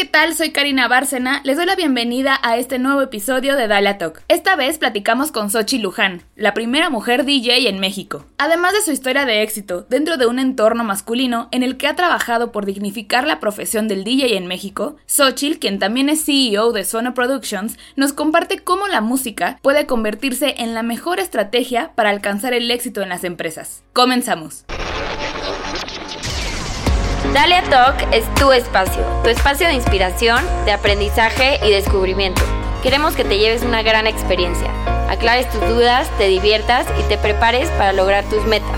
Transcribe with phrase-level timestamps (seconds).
[0.00, 0.34] ¿qué tal?
[0.34, 1.42] Soy Karina Bárcena.
[1.44, 4.22] Les doy la bienvenida a este nuevo episodio de Dalia Talk.
[4.28, 8.24] Esta vez platicamos con Sochi Luján, la primera mujer DJ en México.
[8.38, 11.96] Además de su historia de éxito dentro de un entorno masculino en el que ha
[11.96, 16.84] trabajado por dignificar la profesión del DJ en México, Xochitl, quien también es CEO de
[16.84, 22.54] Sono Productions, nos comparte cómo la música puede convertirse en la mejor estrategia para alcanzar
[22.54, 23.82] el éxito en las empresas.
[23.92, 24.64] Comenzamos.
[27.34, 32.42] Dalia Talk es tu espacio, tu espacio de inspiración, de aprendizaje y descubrimiento.
[32.82, 34.68] Queremos que te lleves una gran experiencia,
[35.08, 38.76] aclares tus dudas, te diviertas y te prepares para lograr tus metas.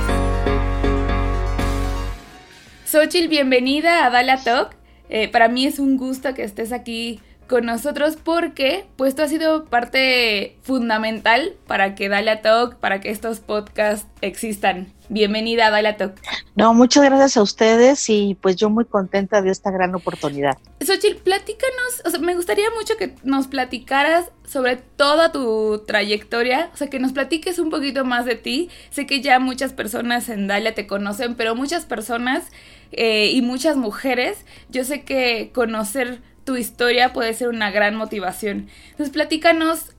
[2.85, 4.77] Xochitl, bienvenida a Dalia Talk.
[5.09, 9.29] Eh, para mí es un gusto que estés aquí con nosotros porque pues tú has
[9.29, 14.91] sido parte fundamental para que Dalia Talk, para que estos podcasts existan.
[15.11, 16.19] Bienvenida a Dalia Talk.
[16.55, 20.57] No, muchas gracias a ustedes y pues yo muy contenta de esta gran oportunidad.
[20.81, 26.77] Xochitl, platícanos, o sea, me gustaría mucho que nos platicaras sobre toda tu trayectoria, o
[26.79, 28.71] sea, que nos platiques un poquito más de ti.
[28.89, 32.51] Sé que ya muchas personas en Dalia te conocen, pero muchas personas
[32.93, 38.69] eh, y muchas mujeres, yo sé que conocer tu historia puede ser una gran motivación.
[38.91, 39.93] Entonces, platícanos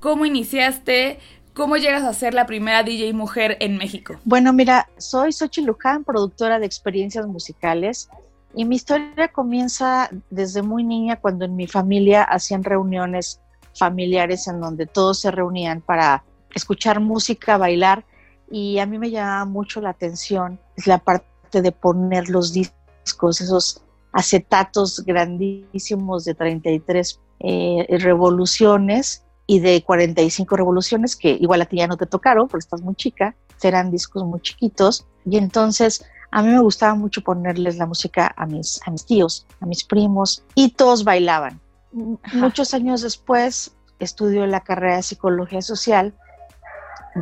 [0.00, 1.18] cómo iniciaste,
[1.54, 4.16] cómo llegas a ser la primera DJ mujer en México.
[4.24, 8.08] Bueno, mira, soy Xochitl Luján, productora de experiencias musicales.
[8.54, 13.40] Y mi historia comienza desde muy niña cuando en mi familia hacían reuniones
[13.74, 18.04] familiares en donde todos se reunían para escuchar música, bailar
[18.50, 23.82] y a mí me llamaba mucho la atención la parte de poner los discos, esos
[24.18, 31.86] acetatos grandísimos de 33 eh, revoluciones y de 45 revoluciones, que igual a ti ya
[31.86, 35.06] no te tocaron porque estás muy chica, eran discos muy chiquitos.
[35.24, 39.46] Y entonces a mí me gustaba mucho ponerles la música a mis, a mis tíos,
[39.60, 41.60] a mis primos, y todos bailaban.
[41.92, 46.12] Muchos años después estudio la carrera de psicología social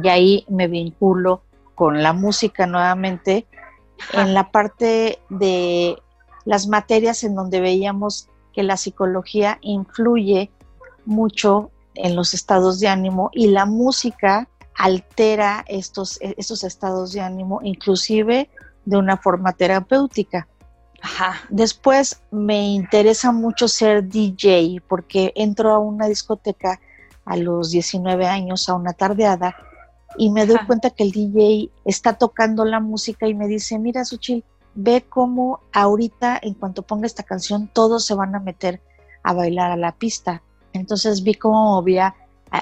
[0.03, 1.43] y ahí me vinculo
[1.75, 3.47] con la música nuevamente
[4.15, 5.99] en la parte de
[6.47, 10.51] las materias en donde veíamos que la psicología influye
[11.05, 17.61] mucho en los estados de ánimo y la música altera estos, estos estados de ánimo,
[17.63, 18.49] inclusive
[18.85, 20.49] de una forma terapéutica.
[21.51, 26.81] Después me interesa mucho ser DJ porque entro a una discoteca
[27.25, 29.57] a los 19 años, a una tardeada,
[30.19, 34.05] y me doy cuenta que el DJ está tocando la música y me dice, mira,
[34.05, 34.45] Suchil,
[34.77, 38.81] ve cómo ahorita, en cuanto ponga esta canción, todos se van a meter
[39.23, 40.43] a bailar a la pista.
[40.73, 42.15] Entonces vi cómo movía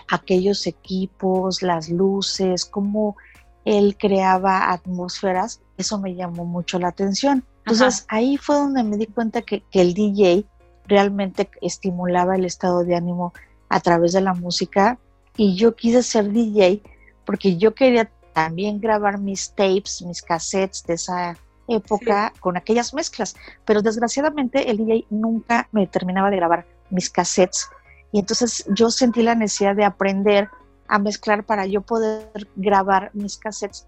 [0.08, 3.16] aquellos equipos, las luces, cómo
[3.64, 5.60] él creaba atmósferas.
[5.76, 7.44] Eso me llamó mucho la atención.
[7.58, 10.46] Entonces ahí fue donde me di cuenta que, que el DJ
[10.86, 13.32] realmente estimulaba el estado de ánimo
[13.69, 14.98] a través de la música
[15.36, 16.82] y yo quise ser DJ
[17.25, 21.36] porque yo quería también grabar mis tapes, mis cassettes de esa
[21.69, 27.69] época con aquellas mezclas, pero desgraciadamente el DJ nunca me terminaba de grabar mis cassettes.
[28.12, 30.48] Y entonces yo sentí la necesidad de aprender
[30.88, 33.86] a mezclar para yo poder grabar mis cassettes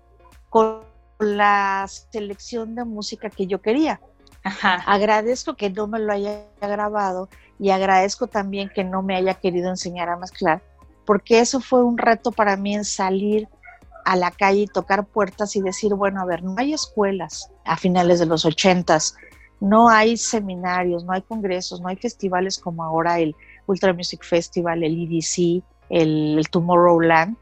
[0.48, 0.80] con
[1.18, 4.00] la selección de música que yo quería.
[4.86, 9.70] Agradezco que no me lo haya grabado y agradezco también que no me haya querido
[9.70, 10.62] enseñar a mezclar,
[11.04, 13.48] porque eso fue un reto para mí en salir
[14.06, 17.76] a la calle y tocar puertas y decir, bueno, a ver, no hay escuelas a
[17.76, 19.16] finales de los ochentas,
[19.58, 23.34] no hay seminarios, no hay congresos, no hay festivales como ahora el
[23.66, 27.36] Ultra Music Festival, el EDC, el, Tomorrowland,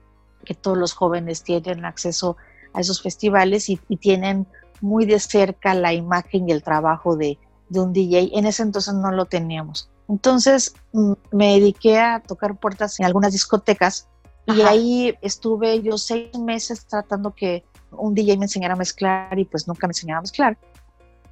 [0.47, 2.39] que todos los jóvenes tienen acceso
[2.73, 4.47] a esos festivales y, tienen
[4.81, 7.39] muy de cerca la imagen y el trabajo de,
[7.69, 8.31] de un DJ.
[8.33, 9.91] En ese entonces no lo teníamos.
[10.09, 14.09] Entonces mm, me dediqué a tocar puertas en algunas discotecas
[14.47, 19.44] y ahí estuve yo seis meses tratando que un DJ me enseñara a mezclar y
[19.44, 20.59] pues nunca me enseñaba a mezclar.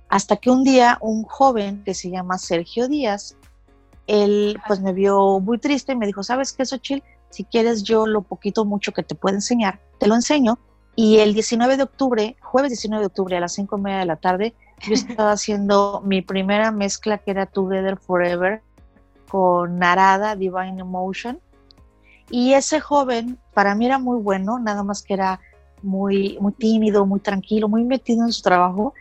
[0.08, 3.36] Hasta que un día un joven que se llama Sergio Díaz,
[4.06, 7.04] él pues me vio muy triste y me dijo, ¿sabes qué, Xochitl?
[7.30, 10.58] Si quieres yo lo poquito mucho que te puedo enseñar, te lo enseño.
[10.94, 14.06] Y el 19 de octubre, jueves 19 de octubre a las 5 y media de
[14.06, 18.62] la tarde, yo estaba haciendo mi primera mezcla que era Together Forever
[19.28, 21.40] con Narada Divine Emotion
[22.30, 25.40] y ese joven para mí era muy bueno, nada más que era
[25.82, 28.94] muy, muy tímido, muy tranquilo, muy metido en su trabajo.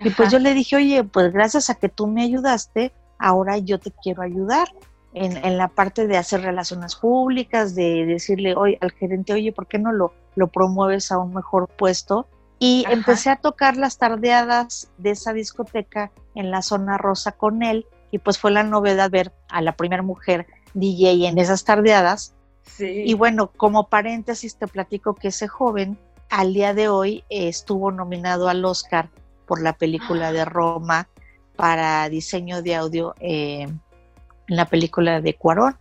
[0.00, 3.78] Y pues yo le dije, oye, pues gracias a que tú me ayudaste, ahora yo
[3.80, 4.68] te quiero ayudar
[5.14, 9.66] en, en la parte de hacer relaciones públicas, de decirle oye, al gerente, oye, ¿por
[9.66, 12.28] qué no lo, lo promueves a un mejor puesto?
[12.58, 17.86] Y empecé a tocar las tardeadas de esa discoteca en la zona rosa con él
[18.10, 22.34] y pues fue la novedad ver a la primera mujer DJ en esas tardeadas.
[22.66, 23.04] Sí.
[23.06, 25.98] Y bueno, como paréntesis te platico que ese joven
[26.28, 29.08] al día de hoy estuvo nominado al Oscar
[29.46, 31.08] por la película de Roma
[31.54, 35.76] para diseño de audio eh, en la película de Cuarón.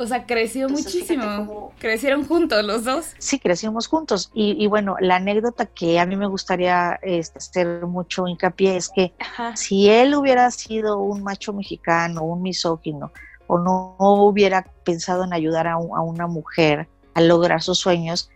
[0.00, 1.74] O sea, creció muchísimo.
[1.78, 3.14] Crecieron juntos los dos.
[3.18, 4.30] Sí, crecimos juntos.
[4.32, 9.12] Y, bueno, la anécdota que a mí me gustaría este, hacer mucho hincapié es que
[9.54, 13.12] si él hubiera sido un macho mexicano, un misógino,
[13.50, 18.30] o no, hubiera pensado en ayudar a una mujer a lograr sus sueños,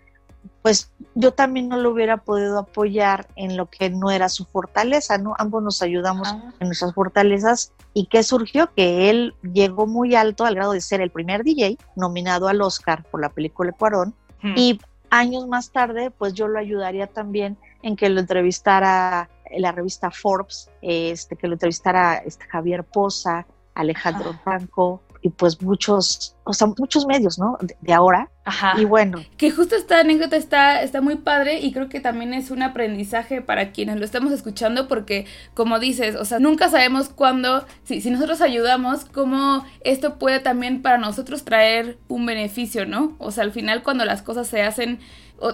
[0.61, 5.17] pues yo también no lo hubiera podido apoyar en lo que no era su fortaleza,
[5.19, 5.35] ¿no?
[5.39, 6.53] Ambos nos ayudamos ah.
[6.59, 7.73] en nuestras fortalezas.
[7.93, 8.73] ¿Y qué surgió?
[8.75, 13.05] Que él llegó muy alto al grado de ser el primer DJ nominado al Oscar
[13.05, 14.15] por la película Cuarón.
[14.43, 14.55] Hmm.
[14.57, 20.11] Y años más tarde, pues yo lo ayudaría también en que lo entrevistara la revista
[20.11, 26.69] Forbes, este, que lo entrevistara este, Javier Poza, Alejandro Franco, y pues muchos, o sea,
[26.79, 27.57] muchos medios, ¿no?
[27.81, 28.29] De, ahora.
[28.45, 28.75] Ajá.
[28.79, 29.25] Y bueno.
[29.39, 33.41] Que justo esta anécdota está, está muy padre y creo que también es un aprendizaje
[33.41, 35.25] para quienes lo estamos escuchando porque,
[35.55, 40.83] como dices, o sea, nunca sabemos cuándo, si, si nosotros ayudamos, cómo esto puede también
[40.83, 43.17] para nosotros traer un beneficio, ¿no?
[43.19, 45.01] O sea, al final cuando las cosas se hacen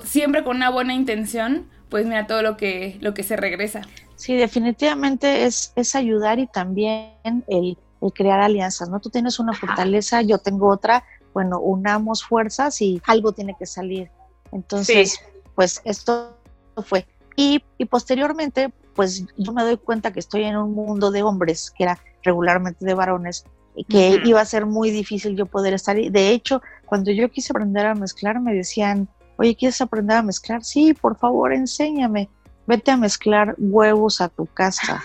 [0.02, 3.82] siempre con una buena intención, pues mira todo lo que, lo que se regresa.
[4.16, 9.00] Sí, definitivamente es, es ayudar y también el el crear alianzas, ¿no?
[9.00, 11.04] Tú tienes una fortaleza, yo tengo otra,
[11.34, 14.10] bueno, unamos fuerzas y algo tiene que salir.
[14.52, 15.20] Entonces,
[15.54, 16.36] pues esto
[16.84, 17.06] fue.
[17.36, 21.84] Y, posteriormente, pues yo me doy cuenta que estoy en un mundo de hombres, que
[21.84, 23.44] era regularmente de varones,
[23.74, 25.98] y que iba a ser muy difícil yo poder estar.
[25.98, 29.08] Y de hecho, cuando yo quise aprender a mezclar, me decían,
[29.38, 30.64] oye, ¿quieres aprender a mezclar?
[30.64, 32.28] Sí, por favor, enséñame.
[32.66, 35.02] Vete a mezclar huevos a tu casa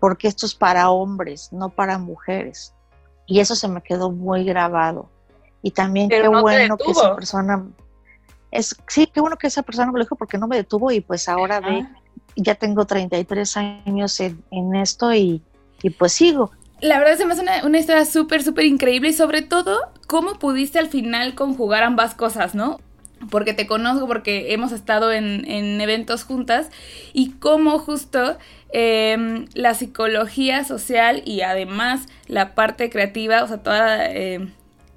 [0.00, 2.74] porque esto es para hombres, no para mujeres.
[3.26, 5.08] Y eso se me quedó muy grabado.
[5.62, 7.64] Y también qué bueno que esa persona,
[8.50, 11.00] es, sí, qué bueno que esa persona me lo dijo porque no me detuvo y
[11.00, 11.86] pues ahora ve,
[12.36, 15.42] ya tengo 33 años en, en esto y,
[15.82, 16.52] y, pues sigo.
[16.80, 20.34] La verdad se me hace una, una historia súper, súper increíble y sobre todo, ¿cómo
[20.38, 22.78] pudiste al final conjugar ambas cosas, no?
[23.30, 26.68] porque te conozco, porque hemos estado en, en eventos juntas,
[27.12, 28.36] y cómo justo
[28.78, 34.52] em, la psicología social y además la parte creativa, o sea, toda em,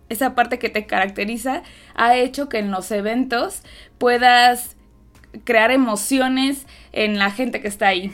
[0.09, 1.63] esa parte que te caracteriza,
[1.95, 3.63] ha hecho que en los eventos
[3.97, 4.75] puedas
[5.45, 8.11] crear emociones en la gente que está ahí.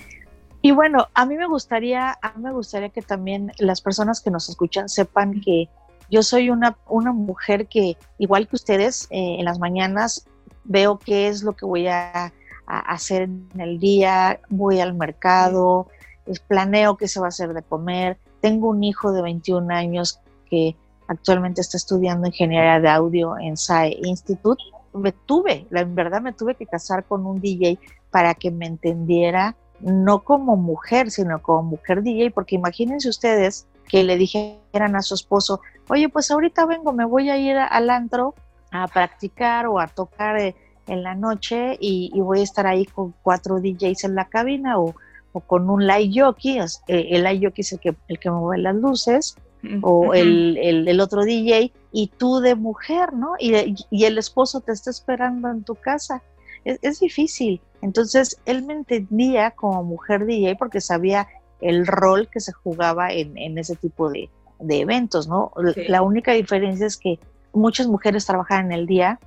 [0.62, 4.29] Y bueno, a mí me gustaría, a mí me gustaría que también las personas que
[4.29, 5.67] nos escuchan sepan que
[6.12, 10.27] yo soy una, una mujer que, igual que ustedes, eh, en las mañanas
[10.63, 12.31] veo qué es lo que voy a,
[12.65, 15.88] hacer en el día, voy al mercado,
[16.47, 18.17] planeo qué se va a hacer de comer.
[18.41, 20.19] Tengo un hijo de 21 años
[20.50, 20.75] que
[21.07, 24.63] actualmente está estudiando ingeniería de audio en SAE Institute.
[24.94, 27.79] Me tuve, la verdad me tuve que casar con un DJ
[28.12, 34.03] para que me entendiera, no como mujer, sino como mujer DJ, porque imagínense ustedes que
[34.03, 35.59] le dijeran a su esposo,
[35.89, 38.33] oye, pues ahorita vengo, me voy a ir al antro
[38.71, 40.56] a practicar o a tocar eh,
[40.87, 44.95] en la noche y, voy a estar ahí con cuatro DJs en la cabina o,
[45.47, 48.75] con un light jockey, eh, el light jockey es el que, el que mueve las
[48.75, 49.35] luces,
[49.81, 53.33] o el, el, otro DJ, y tú de mujer, ¿no?
[53.39, 56.21] Y, y el esposo te está esperando en tu casa.
[56.63, 57.60] Es, es, difícil.
[57.81, 61.27] Entonces, él me entendía como mujer DJ porque sabía
[61.62, 64.29] el rol que se jugaba en, en ese tipo de,
[64.60, 65.51] de eventos, ¿no?
[65.88, 67.19] La única diferencia es que
[67.53, 69.19] muchas mujeres trabajan en el día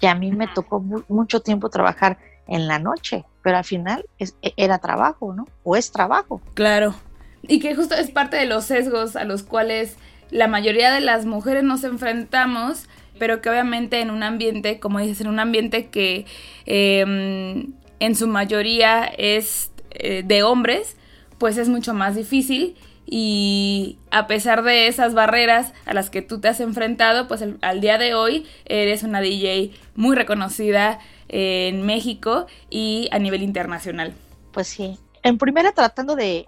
[0.00, 4.28] y a mí me tocó mucho tiempo trabajar en la noche, pero al final e,
[4.56, 5.46] era trabajo, ¿no?
[5.62, 6.40] O es trabajo.
[6.54, 6.94] Claro.
[7.42, 9.96] Y que justo es parte de los sesgos a los cuales
[10.30, 12.86] la mayoría de las mujeres nos enfrentamos,
[13.18, 16.26] pero que obviamente en un ambiente, como dices, en un ambiente que
[16.66, 20.96] em, en su mayoría es eh, de hombres,
[21.38, 22.76] pues es mucho más difícil
[23.12, 27.80] y a pesar de esas barreras a las que tú te has enfrentado, pues al
[27.80, 34.14] día de hoy eres una DJ muy reconocida en México y a nivel internacional.
[34.52, 34.96] Pues sí.
[35.24, 36.46] En primera tratando de,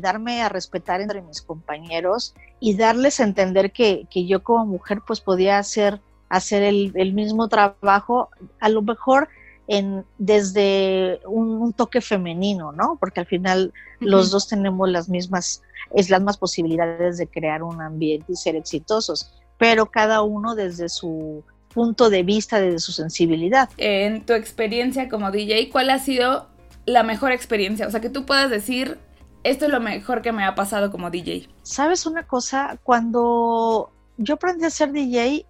[0.00, 5.20] darme a respetar entre mis compañeros y darles a entender que, yo como mujer pues
[5.20, 8.30] podía hacer, hacer el, el mismo trabajo,
[8.60, 9.28] a lo mejor
[9.68, 12.96] en, desde un, toque femenino, ¿no?
[13.00, 15.62] Porque al final los dos tenemos las mismas,
[15.94, 20.88] es las más posibilidades de crear un ambiente y ser exitosos, pero cada uno desde
[20.88, 21.42] su
[21.72, 23.68] punto de vista, desde su sensibilidad.
[23.78, 26.48] En tu experiencia como DJ, ¿cuál ha sido
[26.86, 27.86] la mejor experiencia?
[27.86, 28.98] O sea, que tú puedas decir,
[29.42, 31.48] esto es lo mejor que me ha pasado como DJ?
[31.62, 32.78] ¿Sabes una cosa?
[32.82, 35.46] Cuando yo aprendí a ser DJ,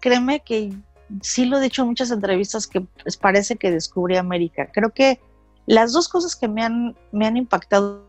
[0.00, 0.72] créeme que
[1.20, 4.68] sí lo he dicho en muchas entrevistas que pues, parece que descubrí América.
[4.72, 5.20] Creo que
[5.66, 8.02] las dos cosas que me han, me han impactado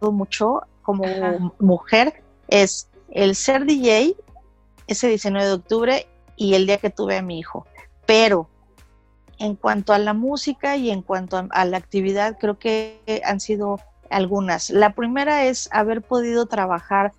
[0.00, 1.04] mucho como
[1.58, 4.16] mujer es el ser DJ
[4.86, 6.06] ese 19 de octubre
[6.36, 7.66] y el día que tuve a mi hijo.
[8.06, 8.48] Pero
[9.38, 13.80] en cuanto a la música y en cuanto a, la actividad, creo que han sido
[14.10, 14.70] algunas.
[14.70, 17.12] La primera es haber podido trabajar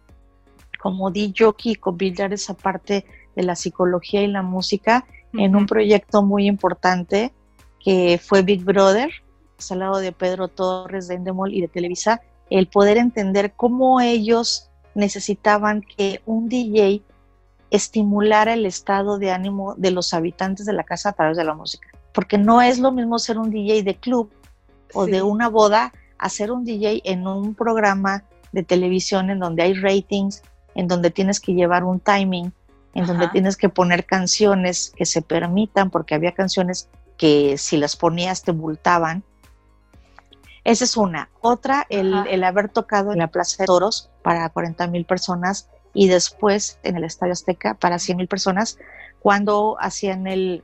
[0.79, 3.05] como DJ y combinar esa parte
[3.37, 7.31] de la psicología y la música en un proyecto muy importante
[7.79, 9.11] que fue Big Brother,
[9.69, 14.69] al lado de Pedro Torres de Endemol y de Televisa, el poder entender cómo ellos
[14.95, 17.03] necesitaban que un DJ
[17.69, 21.53] estimulara el estado de ánimo de los habitantes de la casa a través de la
[21.53, 21.89] música.
[22.13, 24.31] Porque no es lo mismo ser un DJ de club
[24.95, 29.61] o de una boda a ser un DJ en un programa de televisión en donde
[29.61, 30.41] hay ratings,
[30.73, 32.51] en donde tienes que llevar un timing,
[32.97, 37.95] en donde tienes que poner canciones que se permitan, porque había canciones que si las
[37.95, 39.23] ponías te multaban.
[40.63, 41.29] Esa es una.
[41.39, 46.07] Otra, el, el, haber tocado en la Plaza de Toros para 40 mil personas y
[46.07, 48.79] después en el Estadio Azteca para 100 mil personas,
[49.19, 50.63] cuando hacían el,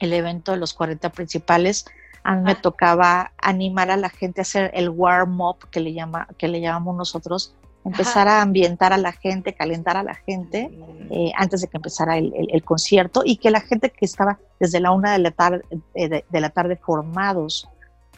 [0.00, 1.86] el, evento de los 40 principales,
[2.24, 6.28] a mí me tocaba animar a la gente a hacer el warm-up que, le llama,
[6.36, 10.70] que le llamamos nosotros, empezar a ambientar a la gente, calentar a la gente
[11.10, 14.80] eh, antes de que empezara el, el, concierto y que la gente que estaba desde
[14.80, 15.62] la una de la tarde,
[15.94, 17.68] eh, de, la tarde formados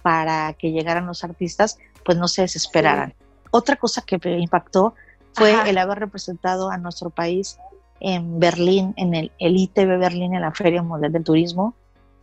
[0.03, 3.15] para que llegaran los artistas, pues no se desesperaran.
[3.53, 4.95] Otra cosa que me impactó
[5.35, 7.59] fue el haber representado a nuestro país
[8.01, 11.75] en Berlín, en el, el ITB Berlín, en la Feria Mundial del Turismo,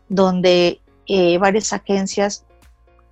[0.09, 2.45] donde eh, varias agencias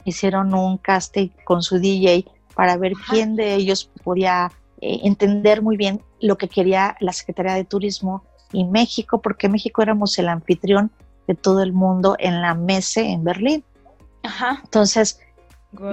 [0.03, 2.25] hicieron un casting con su DJ
[2.57, 7.53] para ver quién de ellos podía eh, entender muy bien lo que quería la Secretaría
[7.53, 10.89] de Turismo y México, porque México éramos el anfitrión
[11.27, 13.63] de todo el mundo en la MESE en Berlín.
[14.63, 15.19] Entonces,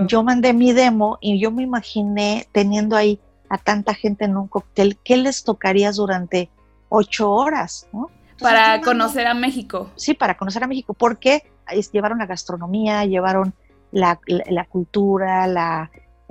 [0.06, 4.48] yo mandé mi demo y yo me imaginé teniendo ahí a tanta gente en un
[4.48, 6.48] cóctel, ¿qué les tocaría durante
[6.88, 7.88] ocho horas?
[8.40, 9.90] Para conocer a México.
[9.96, 11.42] Sí, para conocer a México, porque
[11.92, 13.52] llevaron la gastronomía, llevaron
[13.92, 14.18] la,
[14.70, 15.90] cultura, la,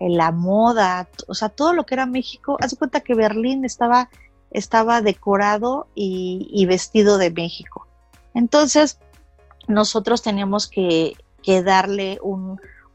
[0.10, 2.58] la, moda, o sea, todo lo que era México.
[2.62, 4.10] Haz de cuenta que Berlín estaba,
[4.52, 7.88] estaba decorado y, vestido de México.
[8.34, 9.00] Entonces,
[9.68, 11.16] nosotros teníamos que,
[11.64, 12.20] darle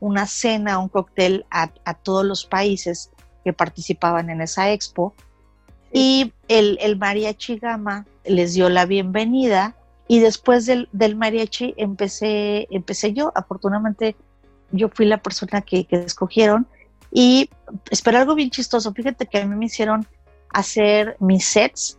[0.01, 3.11] una cena, un cóctel a, a todos los países
[3.45, 5.15] que participaban en esa expo.
[5.93, 9.75] Y el, el mariachi Gama les dio la bienvenida
[10.07, 13.33] y después del, del, mariachi empecé, empecé yo.
[13.35, 14.17] Afortunadamente
[14.71, 16.67] yo fui la persona que, que escogieron
[17.11, 17.51] y
[17.91, 18.93] esperé algo bien chistoso.
[18.93, 20.07] Fíjate que a mí me hicieron
[20.51, 21.99] hacer mis sets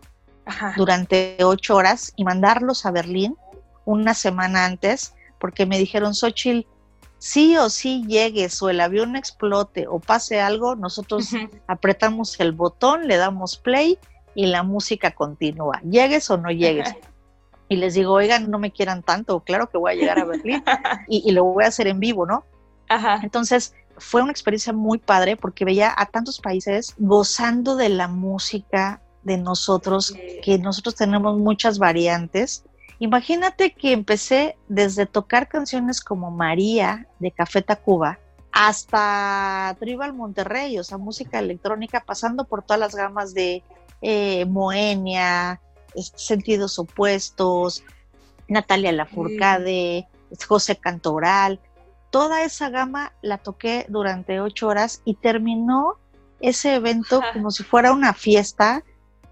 [0.75, 3.35] durante ocho horas y mandarlos a Berlín
[3.85, 6.67] una semana antes porque me dijeron, Xochitl,
[7.17, 11.29] sí o sí llegues o el avión explote o pase algo, nosotros
[11.67, 13.97] apretamos el botón, le damos play
[14.35, 16.95] y la música continúa, llegues o no llegues.
[17.67, 20.63] Y les digo, oigan, no me quieran tanto, claro que voy a llegar a Berlín
[21.07, 22.43] y, lo voy a hacer en vivo, ¿no?
[23.21, 29.01] Entonces fue una experiencia muy padre porque veía a tantos países gozando de la música
[29.23, 30.13] de nosotros,
[30.43, 32.63] que nosotros tenemos muchas variantes.
[32.99, 38.19] Imagínate que empecé desde tocar canciones como María de Café Tacuba
[38.51, 43.63] hasta Tribal Monterrey, o sea, música electrónica, pasando por todas las gamas de
[44.01, 45.61] eh, Moenia,
[46.15, 47.83] Sentidos Opuestos,
[48.47, 50.07] Natalia Lafourcade,
[50.47, 51.59] José Cantoral,
[52.09, 55.95] toda esa gama la toqué durante ocho horas y terminó
[56.41, 58.83] ese evento como si fuera una fiesta.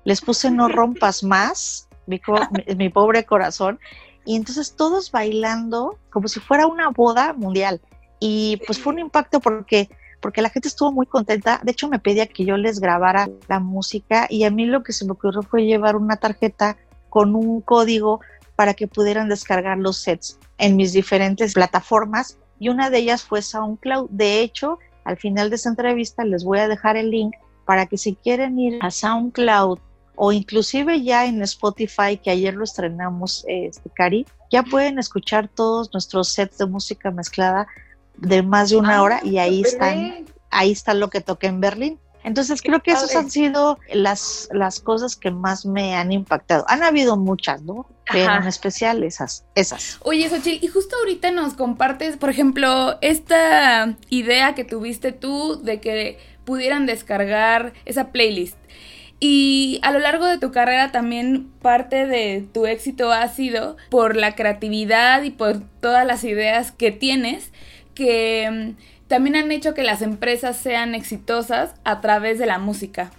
[0.04, 3.80] Les puse No Rompas Más mi, pobre corazón.
[4.26, 7.82] Y entonces todos bailando como si fuera una boda mundial.
[8.20, 9.90] Y pues fue un impacto porque,
[10.22, 11.62] porque la gente estuvo muy contenta.
[11.64, 14.94] De hecho, me pedía que yo les grabara la música y a mí lo que
[14.94, 16.78] se me ocurrió fue llevar una tarjeta
[17.10, 18.22] con un código
[18.56, 23.42] para que pudieran descargar los sets en mis diferentes plataformas y una de ellas fue
[23.42, 24.10] SoundCloud.
[24.10, 27.34] De hecho, al final de esta entrevista les voy a dejar el link
[27.66, 29.80] para que si quieren ir a SoundCloud
[30.16, 35.94] o inclusive ya en Spotify, que ayer lo estrenamos, este, Cari, ya pueden escuchar todos
[35.94, 37.68] nuestros sets de música mezclada
[38.18, 42.00] de más de una hora y ahí están, ahí está lo que toqué en Berlín.
[42.28, 46.66] Entonces creo que esas han sido las, las cosas que más me han impactado.
[46.68, 47.88] Han habido muchas, ¿no?
[48.12, 49.98] Pero en especial esas, esas.
[50.04, 55.80] Oye, Xochitl, y justo ahorita nos compartes, por ejemplo, esta idea que tuviste tú de
[55.80, 58.58] que pudieran descargar esa playlist.
[59.22, 64.18] Y a lo largo de tu carrera también parte de tu éxito ha sido por
[64.18, 67.54] la creatividad y por todas las ideas que tienes
[67.96, 73.12] que mm, también han hecho que las empresas sean exitosas a través de la música.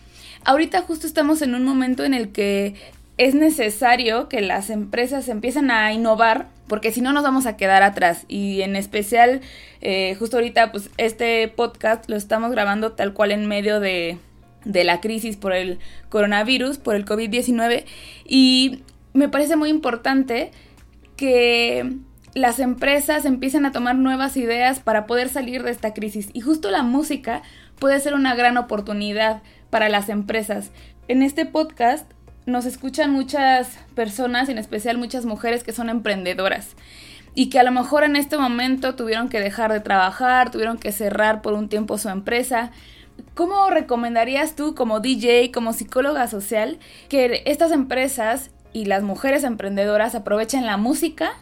[0.45, 2.75] Ahorita justo estamos en un momento en el que
[3.17, 7.83] es necesario que las empresas empiecen a innovar porque si no nos vamos a quedar
[7.83, 9.41] atrás y en especial
[9.81, 14.19] eh, justo ahorita pues este podcast lo estamos grabando tal cual en medio de,
[14.65, 15.81] de la crisis por el
[16.11, 17.85] coronavirus, por el COVID-19
[18.25, 18.83] y
[19.15, 20.53] me parece muy importante
[21.17, 21.97] que
[22.35, 26.71] las empresas empiecen a tomar nuevas ideas para poder salir de esta crisis y justo
[26.71, 27.43] la música
[27.79, 30.71] puede ser una gran oportunidad para las empresas.
[31.09, 32.11] En este podcast
[32.47, 36.77] nos escuchan muchas personas, en especial muchas mujeres que son emprendedoras
[37.35, 40.93] y que a lo mejor en este momento tuvieron que dejar de trabajar, tuvieron que
[40.93, 42.73] cerrar por un tiempo su empresa.
[43.35, 50.15] ¿Cómo recomendarías tú como DJ, como psicóloga social, que estas empresas y las mujeres emprendedoras
[50.15, 51.33] aprovechen la música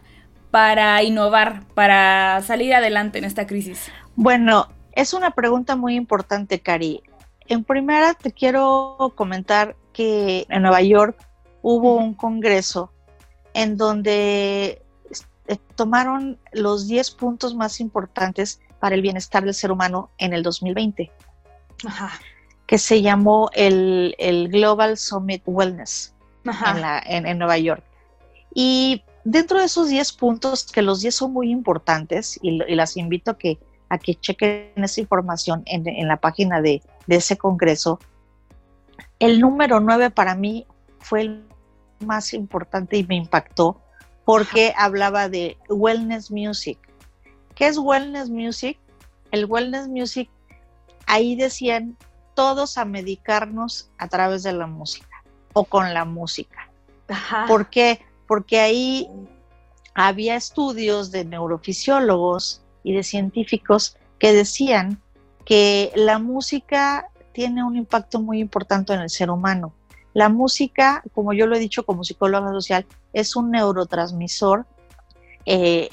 [0.51, 3.91] para innovar, para salir adelante en esta crisis?
[4.15, 7.03] Bueno, es una pregunta muy importante, Cari.
[7.49, 11.17] En primera te quiero comentar que en Nueva York
[11.63, 12.93] hubo un congreso
[13.55, 14.83] en donde
[15.49, 20.43] eh, tomaron los 10 puntos más importantes para el bienestar del ser humano en el
[20.43, 21.11] 2020,
[22.67, 24.15] que se llamó el,
[24.51, 26.15] Global Summit Wellness
[27.07, 27.83] en, Nueva York.
[28.55, 33.33] Y dentro de esos 10 puntos, que los 10 son muy importantes, y, las invito
[33.33, 37.99] a que, a que chequen esa información en, la página de, de ese congreso,
[39.19, 40.65] el número 9 para mí
[41.01, 41.45] fue el
[41.99, 43.81] más importante y me impactó
[44.25, 46.79] porque hablaba de wellness music.
[47.57, 48.79] ¿Qué es wellness music?
[49.33, 50.31] El wellness music,
[51.07, 51.97] ahí decían
[52.35, 56.71] todos a medicarnos a través de la música o con la música.
[57.49, 58.06] ¿Por qué?
[58.27, 59.09] Porque ahí
[59.95, 65.01] había estudios de neurofisiólogos y de científicos que decían
[65.45, 69.73] que la música tiene un impacto muy importante en el ser humano.
[70.15, 74.67] La música, como yo lo he dicho como psicóloga social, es un neurotransmisor,
[75.45, 75.91] eh,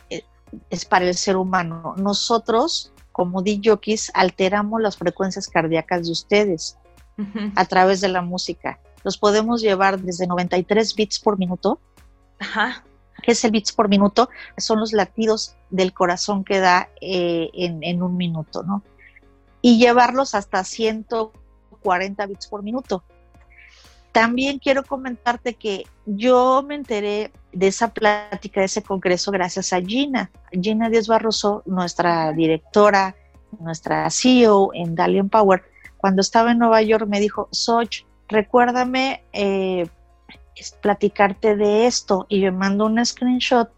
[0.69, 1.93] es para el ser humano.
[1.97, 6.77] Nosotros, como DJs, alteramos las frecuencias cardíacas de ustedes
[7.55, 8.79] a través de la música.
[9.03, 11.79] Los podemos llevar desde 93 bits por minuto.
[12.43, 12.83] Ajá.
[13.21, 14.29] ¿Qué es el bits por minuto?
[14.57, 18.83] Son los latidos del corazón que da eh, en, en un minuto, ¿no?
[19.63, 23.03] y llevarlos hasta 140 bits por minuto.
[24.11, 29.81] También quiero comentarte que yo me enteré de esa plática, de ese congreso, gracias a
[29.81, 30.29] Gina.
[30.51, 33.15] Gina Díaz Barroso, nuestra directora,
[33.59, 35.63] nuestra CEO en Dalian Power,
[35.97, 39.87] cuando estaba en Nueva York me dijo, Soch, recuérdame eh,
[40.81, 42.25] platicarte de esto.
[42.29, 43.69] Y me mandó un screenshot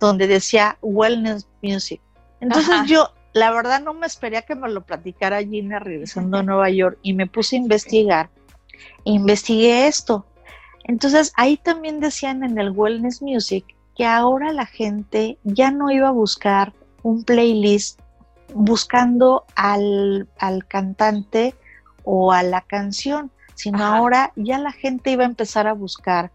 [0.00, 2.00] donde decía Wellness Music.
[2.40, 6.42] Entonces yo la verdad no me esperé a que me lo platicara Gina regresando a
[6.42, 8.30] Nueva York y me puse a investigar.
[9.04, 10.26] Investigué esto.
[10.84, 13.64] Entonces ahí también decían en el Wellness Music
[13.96, 18.00] que ahora la gente ya no iba a buscar un playlist
[18.54, 20.28] buscando al,
[20.68, 21.54] cantante
[22.04, 26.30] o a la canción, sino ahora ya la gente iba a empezar a buscar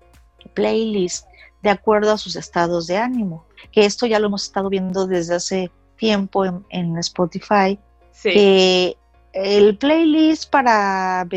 [0.54, 1.28] playlists
[1.62, 5.36] de acuerdo a sus estados de ánimo, que esto ya lo hemos estado viendo desde
[5.36, 7.78] hace tiempo en, Spotify
[8.24, 8.96] que
[9.34, 11.28] el playlist para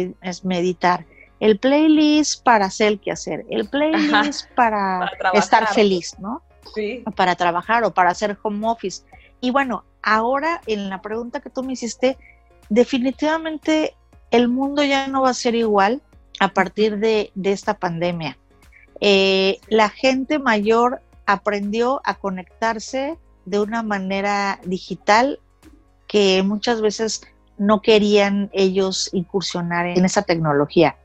[0.45, 1.05] meditar,
[1.41, 6.43] el playlist para hacer qué hacer, el playlist para, estar feliz, ¿no?
[6.75, 7.03] Sí.
[7.17, 9.03] Para trabajar o para hacer home office.
[9.41, 12.17] Y bueno, ahora en la pregunta que tú me hiciste,
[12.69, 13.97] definitivamente
[14.33, 16.03] el mundo ya no va a ser igual
[16.41, 18.37] a partir de, esta pandemia.
[19.01, 25.39] Eh, la gente mayor aprendió a conectarse de una manera digital
[26.09, 27.23] que muchas veces
[27.59, 30.97] no querían ellos incursionar en esa tecnología.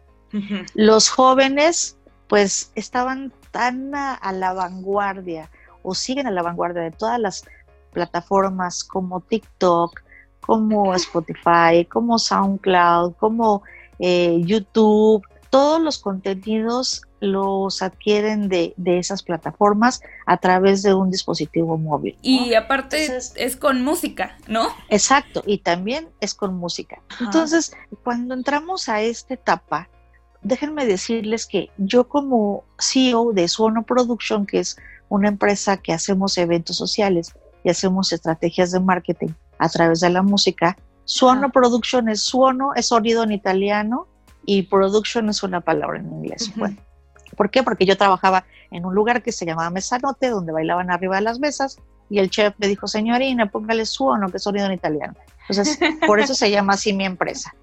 [0.74, 5.50] Los jóvenes pues estaban tan a, la vanguardia
[5.84, 7.46] o siguen a la vanguardia de todas las
[7.92, 10.02] plataformas como TikTok,
[10.48, 13.64] como Spotify, como SoundCloud, como
[14.00, 21.78] eh, YouTube, todos los contenidos los adquieren de, esas plataformas a través de un dispositivo
[21.78, 22.18] móvil.
[22.22, 24.70] Y aparte es con música, ¿no?
[24.90, 27.02] Exacto, y también es con música.
[27.20, 29.90] Entonces, cuando entramos a esta etapa,
[30.44, 34.78] déjenme decirles que yo como CEO de Suono Production, que es
[35.10, 37.34] una empresa que hacemos eventos sociales
[37.68, 42.88] y hacemos estrategias de marketing a través de la música, Suono Production es suono, es
[42.88, 44.08] sonido en italiano
[44.46, 46.50] y production es una palabra en inglés.
[46.56, 46.78] bueno,
[47.36, 47.64] ¿Por qué?
[47.64, 51.40] Porque yo trabajaba en un lugar que se llamaba Mesanote, donde bailaban arriba de las
[51.40, 51.78] mesas,
[52.10, 55.16] y el chef me dijo, señorina, póngale suono, que es sonido en italiano.
[55.50, 55.78] Entonces,
[56.08, 57.54] por eso se llama así mi empresa.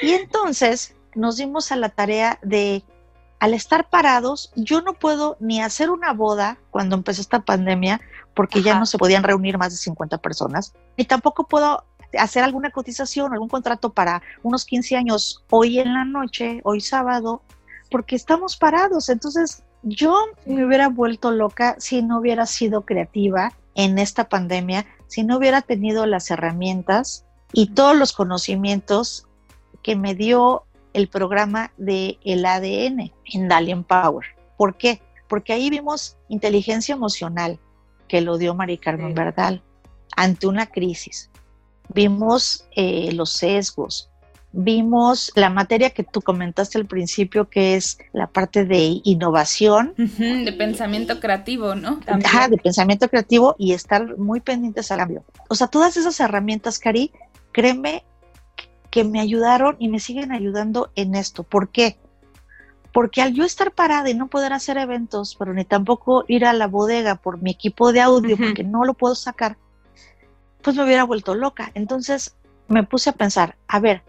[0.00, 2.82] Y entonces nos dimos a la tarea de,
[3.40, 8.00] al estar parados, yo no puedo ni hacer una boda cuando empezó esta pandemia,
[8.34, 11.84] porque ya no se podían reunir más de 50 personas, ni tampoco puedo
[12.18, 17.42] hacer alguna cotización, algún contrato para unos 15 años hoy en la noche, hoy sábado,
[17.90, 19.08] porque estamos parados.
[19.08, 20.16] Entonces, yo
[20.46, 25.62] me hubiera vuelto loca si no hubiera sido creativa en esta pandemia, si no hubiera
[25.62, 29.26] tenido las herramientas y todos los conocimientos
[29.82, 34.26] que me dio el programa de el ADN en Dalian Power.
[34.56, 35.02] ¿Por qué?
[35.28, 37.58] Porque ahí vimos inteligencia emocional
[38.08, 39.62] que lo dio Mari Carmen Verdal
[40.16, 41.30] ante una crisis
[41.92, 44.10] vimos eh, los sesgos,
[44.52, 49.94] vimos la materia que tú comentaste al principio, que es la parte de innovación.
[49.96, 52.00] de pensamiento creativo, ¿no?
[52.06, 55.24] Ajá, de pensamiento creativo y estar muy pendientes al cambio.
[55.48, 57.12] O sea, todas esas herramientas, Cari,
[57.52, 58.04] créeme
[58.94, 61.42] que me ayudaron y me siguen ayudando en esto.
[61.42, 61.98] ¿Por qué?
[62.92, 66.52] Porque al yo estar parada y no poder hacer eventos, pero ni tampoco ir a
[66.52, 69.56] la bodega por mi equipo de audio, porque no lo puedo sacar,
[70.62, 71.72] pues me hubiera vuelto loca.
[71.74, 72.36] Entonces
[72.68, 74.04] me puse a pensar, a ver,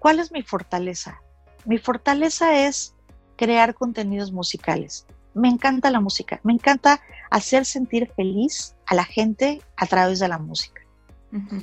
[0.00, 1.20] ¿cuál es mi fortaleza?
[1.64, 2.92] Mi fortaleza es
[3.36, 5.06] crear contenidos musicales.
[5.32, 10.26] Me encanta la música, me encanta hacer sentir feliz a la gente a través de
[10.26, 10.82] la música.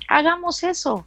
[0.07, 1.05] Hagamos eso.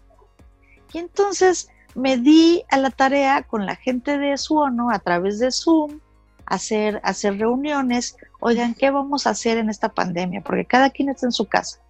[0.94, 5.50] Y entonces me di a la tarea con la gente de Suono a través de
[5.50, 5.98] Zoom,
[6.46, 8.16] hacer, hacer reuniones.
[8.38, 10.40] Oigan, ¿qué vamos a hacer en esta pandemia?
[10.42, 11.80] Porque cada quien está en su casa.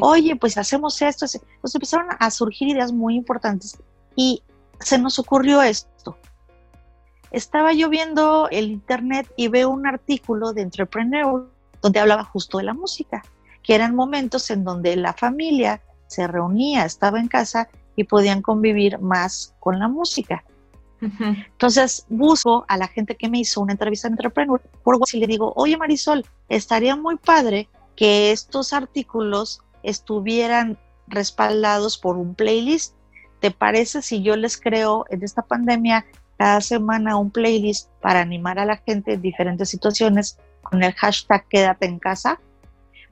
[0.00, 1.26] Oye, pues hacemos esto.
[1.60, 3.78] Pues empezaron a surgir ideas muy importantes
[4.16, 4.42] y
[4.80, 6.16] se nos ocurrió esto.
[7.30, 11.46] Estaba yo viendo el internet y veo un artículo de Entrepreneur
[11.82, 13.22] donde hablaba justo de la música,
[13.62, 18.98] que eran momentos en donde la familia se reunía, estaba en casa y podían convivir
[19.00, 20.44] más con la música.
[21.00, 25.20] Entonces busco a la gente que me hizo una entrevista en Entrepreneur por WhatsApp y
[25.20, 32.94] le digo, oye Marisol, estaría muy padre que estos artículos estuvieran respaldados por un playlist.
[33.40, 36.04] ¿Te parece si yo les creo en esta pandemia
[36.36, 41.46] cada semana un playlist para animar a la gente en diferentes situaciones con el hashtag
[41.48, 42.38] quédate en casa?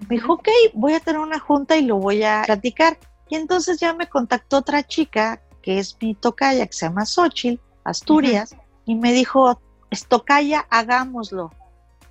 [0.01, 2.99] Me dijo, ok, voy a tener una junta y lo voy a platicar.
[3.29, 7.61] Y entonces ya me contactó otra chica que es mi tocaya, que se llama Xochitl,
[7.85, 8.55] Asturias,
[8.87, 9.61] y me dijo,
[10.09, 11.53] tocaya, hagámoslo.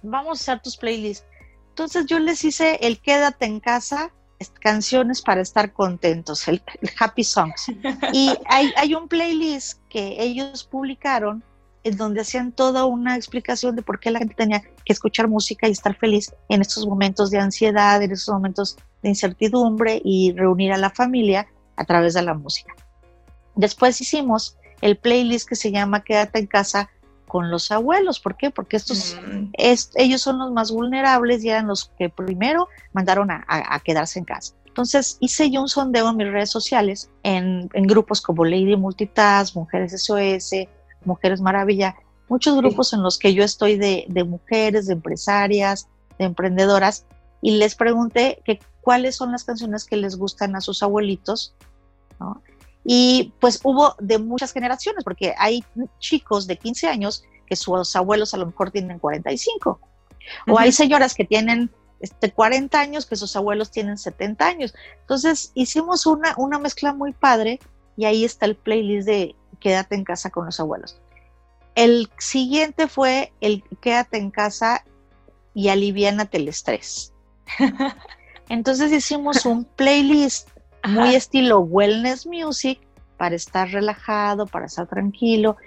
[0.04, 1.26] Vamos a hacer tus playlists.
[1.70, 4.12] Entonces yo les hice el quédate en casa,
[4.60, 6.62] canciones para estar contentos, el,
[7.00, 7.68] Happy Songs.
[8.14, 11.44] Y hay, hay, un playlist que ellos publicaron
[11.88, 15.68] en donde hacían toda una explicación de por qué la gente tenía que escuchar música
[15.68, 20.74] y estar feliz en estos momentos de ansiedad, en estos momentos de incertidumbre y reunir
[20.74, 21.48] a la familia
[21.78, 22.74] a través de la música.
[23.56, 26.90] Después hicimos el playlist que se llama Quédate en casa
[27.28, 28.20] con los abuelos.
[28.20, 28.52] ¿Por qué?
[28.52, 29.52] Porque estos, mm.
[29.96, 34.54] ellos son los más vulnerables y eran los que primero mandaron a, quedarse en casa.
[34.66, 39.92] Entonces hice yo un sondeo en mis redes sociales, en, grupos como Lady Multitask, Mujeres
[40.04, 40.68] SOS,
[41.08, 41.96] Mujeres Maravilla,
[42.30, 45.88] muchos grupos en los que yo estoy de, mujeres, de empresarias,
[46.20, 47.06] de emprendedoras,
[47.42, 51.54] y les pregunté que cuáles son las canciones que les gustan a sus abuelitos,
[52.20, 52.42] ¿no?
[52.84, 55.64] Y pues hubo de muchas generaciones, porque hay
[56.00, 59.80] chicos de 15 años que sus abuelos a lo mejor tienen 45.
[60.48, 64.74] O hay señoras que tienen este, 40 años que sus abuelos tienen 70 años.
[65.02, 67.60] Entonces hicimos una, una mezcla muy padre
[67.96, 71.00] y ahí está el playlist de Quédate en casa con los abuelos.
[71.76, 74.84] El siguiente fue el Quédate en casa
[75.54, 77.14] y aliviánate el estrés.
[78.50, 80.50] Entonces hicimos un playlist
[80.88, 82.80] muy estilo wellness music
[83.18, 85.58] para estar relajado, para estar tranquilo.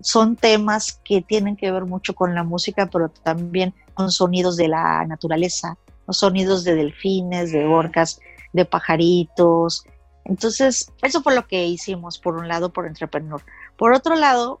[0.00, 4.68] Son temas que tienen que ver mucho con la música, pero también con sonidos de
[4.68, 8.20] la naturaleza, los sonidos de delfines, de orcas,
[8.52, 9.84] de pajaritos.
[10.24, 13.42] Entonces, eso fue lo que hicimos, por un lado, por Entrepreneur.
[13.76, 14.60] Por otro lado,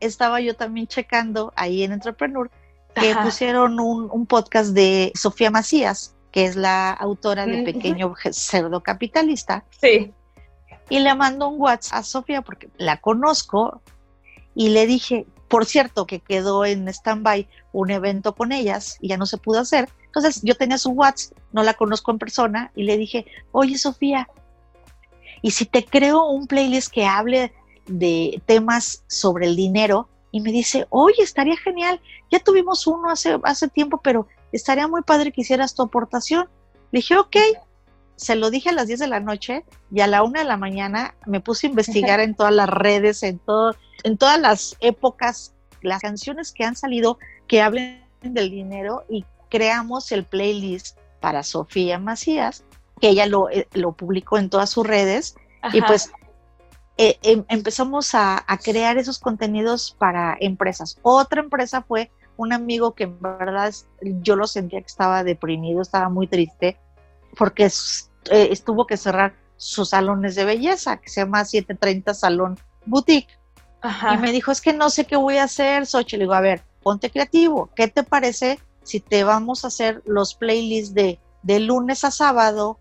[0.00, 2.50] estaba yo también checando ahí en Entrepreneur
[2.94, 9.64] que pusieron un, podcast de Sofía Macías, que es la autora de Pequeño Cerdo Capitalista.
[9.80, 10.12] Sí.
[10.88, 13.80] Y le mando un WhatsApp a Sofía porque la conozco
[14.54, 19.16] y le dije, por cierto, que quedó en stand-by un evento con ellas y ya
[19.16, 19.88] no se pudo hacer.
[20.06, 24.28] Entonces yo tenía su WhatsApp, no la conozco en persona y le dije, oye Sofía,
[25.42, 27.52] ¿y si te creo un playlist que hable
[27.86, 30.08] de temas sobre el dinero?
[30.30, 32.00] Y me dice, oye, estaría genial,
[32.30, 36.48] ya tuvimos uno hace, hace tiempo, pero estaría muy padre que hicieras tu aportación.
[36.90, 37.36] Le dije, ok,
[38.16, 40.56] se lo dije a las 10 de la noche y a la 1 de la
[40.56, 43.74] mañana me puse a investigar en todas las redes, en, todo,
[44.04, 50.12] en todas las épocas, las canciones que han salido que hablen del dinero y creamos
[50.12, 52.64] el playlist para Sofía Macías,
[53.02, 55.34] que ella lo, eh, lo publicó en todas sus redes
[55.72, 56.12] y pues
[56.96, 61.00] eh, em, empezamos a, a crear esos contenidos para empresas.
[61.02, 66.10] Otra empresa fue un amigo que en verdad yo lo sentía que estaba deprimido, estaba
[66.10, 66.78] muy triste,
[67.36, 73.36] porque eh, estuvo que cerrar sus salones de belleza, que se llama 730 Salón Boutique.
[74.14, 76.16] Y me dijo, es que no sé qué voy a hacer, Sochi.
[76.16, 77.68] Le digo, a ver, ponte creativo.
[77.74, 82.78] ¿Qué te parece si te vamos a hacer los playlists de, de lunes a sábado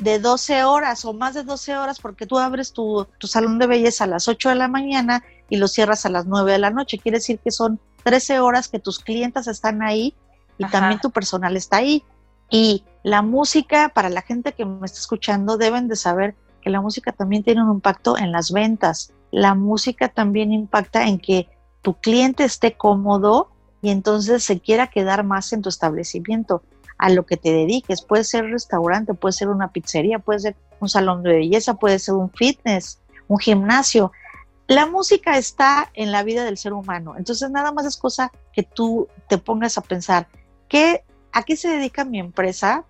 [0.00, 3.66] de 12 horas o más de 12 horas porque tú abres tu, tu, salón de
[3.66, 6.70] belleza a las 8 de la mañana y lo cierras a las 9 de la
[6.70, 6.98] noche.
[6.98, 10.14] Quiere decir que son 13 horas que tus clientes están ahí
[10.58, 12.04] y también tu personal está ahí.
[12.50, 16.80] Y la música, para la gente que me está escuchando, deben de saber que la
[16.80, 19.12] música también tiene un impacto en las ventas.
[19.30, 21.48] La música también impacta en que
[21.82, 23.50] tu cliente esté cómodo
[23.82, 26.62] y entonces se quiera quedar más en tu establecimiento,
[27.04, 28.00] a lo que te dediques.
[28.00, 32.14] Puede ser restaurante, puede ser una pizzería, puede ser un salón de belleza, puede ser
[32.14, 34.10] un fitness, un gimnasio.
[34.68, 38.62] La música está en la vida del ser humano, entonces nada más es cosa que
[38.62, 40.28] tú te pongas a pensar,
[40.66, 42.84] ¿qué, ¿a qué se dedica mi empresa?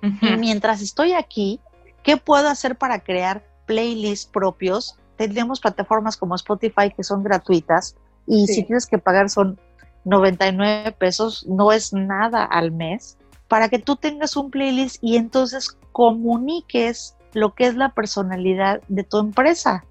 [0.00, 1.60] Y mientras estoy aquí,
[2.02, 4.96] ¿qué puedo hacer para crear playlists propios?
[5.16, 9.60] Tenemos plataformas como Spotify que son gratuitas y si tienes que pagar son
[10.04, 15.76] 99 pesos, no es nada al mes, para que tú tengas un playlist y entonces
[15.92, 19.84] comuniques lo que es la personalidad de tu empresa.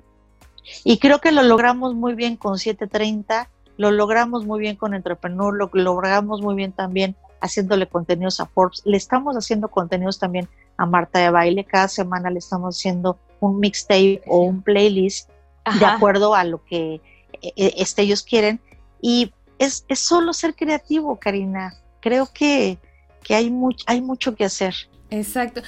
[0.83, 5.53] Y creo que lo logramos muy bien con 730, lo logramos muy bien con Entrepreneur,
[5.53, 8.81] lo logramos muy bien también haciéndole contenidos a Forbes.
[8.85, 11.63] Le estamos haciendo contenidos también a Marta de Baile.
[11.63, 15.29] Cada semana le estamos haciendo un mixtape o un playlist
[15.79, 18.59] de acuerdo a lo que eh, eh, este, ellos quieren.
[19.01, 21.75] Y es, es solo ser creativo, Karina.
[22.01, 22.79] Creo que,
[23.27, 23.53] que hay,
[23.87, 24.73] hay mucho que hacer.
[25.09, 25.61] Exacto.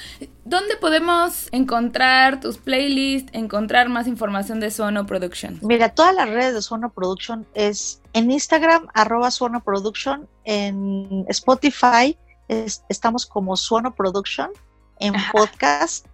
[0.46, 5.58] ¿Dónde podemos encontrar tus playlists, encontrar más información de Suono Production?
[5.60, 12.16] Mira, todas las redes de Suono Production es en Instagram, arroba Suono Production, en Spotify
[12.88, 14.50] estamos como Suono Production,
[14.98, 16.06] en podcast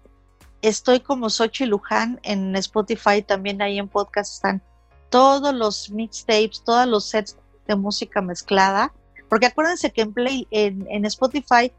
[0.63, 4.63] estoy como Sochi Luján, en Spotify también ahí en podcast están
[5.11, 7.37] todos los mixtapes, todos los sets
[7.69, 8.93] de música mezclada,
[9.29, 11.73] porque acuérdense que en, Play, en, en Spotify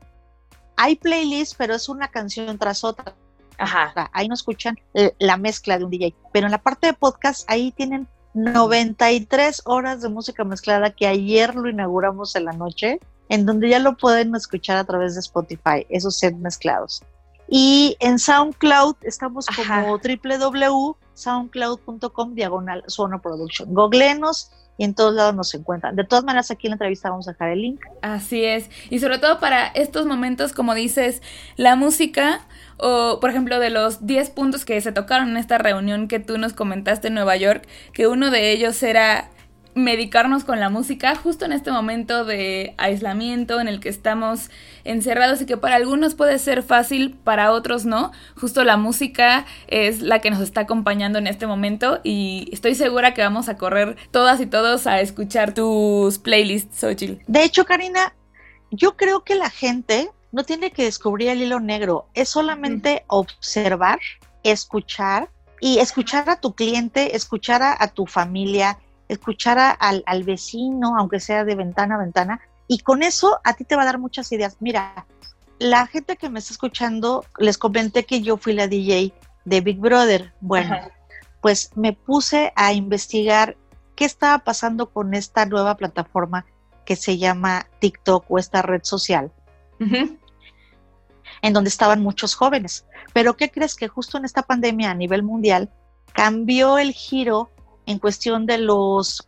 [0.76, 3.16] hay playlists, pero es una canción tras otra.
[3.58, 4.10] Ajá.
[4.14, 4.78] ahí no escuchan
[5.18, 6.14] la mezcla de un DJ.
[6.32, 11.56] Pero en la parte de podcast, ahí tienen 93 horas de música mezclada que ayer
[11.56, 15.88] lo inauguramos en la noche, en donde ya lo pueden escuchar a través de Spotify,
[15.90, 17.02] esos sets mezclados.
[17.50, 23.74] Y en SoundCloud estamos como www.soundcloud.com diagonal Sono Production.
[23.74, 25.96] Goglenos y en todos lados nos encuentran.
[25.96, 27.82] De todas maneras, aquí en la entrevista vamos a dejar el link.
[28.02, 28.70] Así es.
[28.90, 31.22] Y sobre todo para estos momentos, como dices,
[31.56, 32.42] la música,
[32.78, 36.38] o por ejemplo, de los 10 puntos que se tocaron en esta reunión que tú
[36.38, 39.30] nos comentaste en Nueva York, que uno de ellos era
[39.78, 44.50] medicarnos con la música justo en este momento de aislamiento en el que estamos
[44.84, 48.12] encerrados y que para algunos puede ser fácil, para otros no.
[48.36, 53.14] Justo la música es la que nos está acompañando en este momento y estoy segura
[53.14, 57.22] que vamos a correr todas y todos a escuchar tus playlists, Xochitl.
[57.28, 58.14] De hecho, Karina,
[58.72, 64.00] yo creo que la gente no tiene que descubrir el hilo negro, es solamente observar,
[64.44, 65.30] escuchar
[65.62, 71.46] y escuchar a tu cliente, escuchar a tu familia, escuchar al, al vecino, aunque sea
[71.46, 74.58] de ventana a ventana, y con eso a ti te va a dar muchas ideas.
[74.60, 75.06] Mira,
[75.60, 79.14] la gente que me está escuchando, les comenté que yo fui la DJ
[79.46, 80.34] de Big Brother.
[80.42, 80.76] Bueno,
[81.42, 83.58] pues me puse a investigar
[83.96, 86.46] qué estaba pasando con esta nueva plataforma
[86.86, 89.32] que se llama TikTok o esta red social,
[89.80, 92.86] en donde estaban muchos jóvenes.
[93.14, 95.72] Pero ¿qué crees que justo en esta pandemia a nivel mundial
[96.14, 97.50] cambió el giro
[97.88, 99.28] en cuestión de los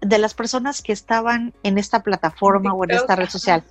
[0.00, 3.64] de las personas que estaban en esta plataforma o en esta red social.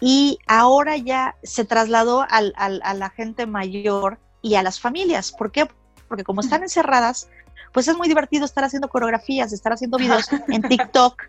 [0.00, 5.32] Y ahora ya se trasladó al, a la gente mayor y a las familias.
[5.32, 5.68] ¿Por qué?
[6.08, 7.28] Porque como están encerradas,
[7.72, 11.22] pues es muy divertido estar haciendo coreografías, estar haciendo videos en TikTok.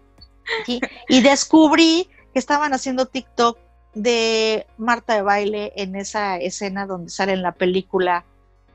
[1.09, 3.57] Y descubrí que estaban haciendo TikTok
[3.93, 8.25] de Marta de baile en esa escena donde sale en la película,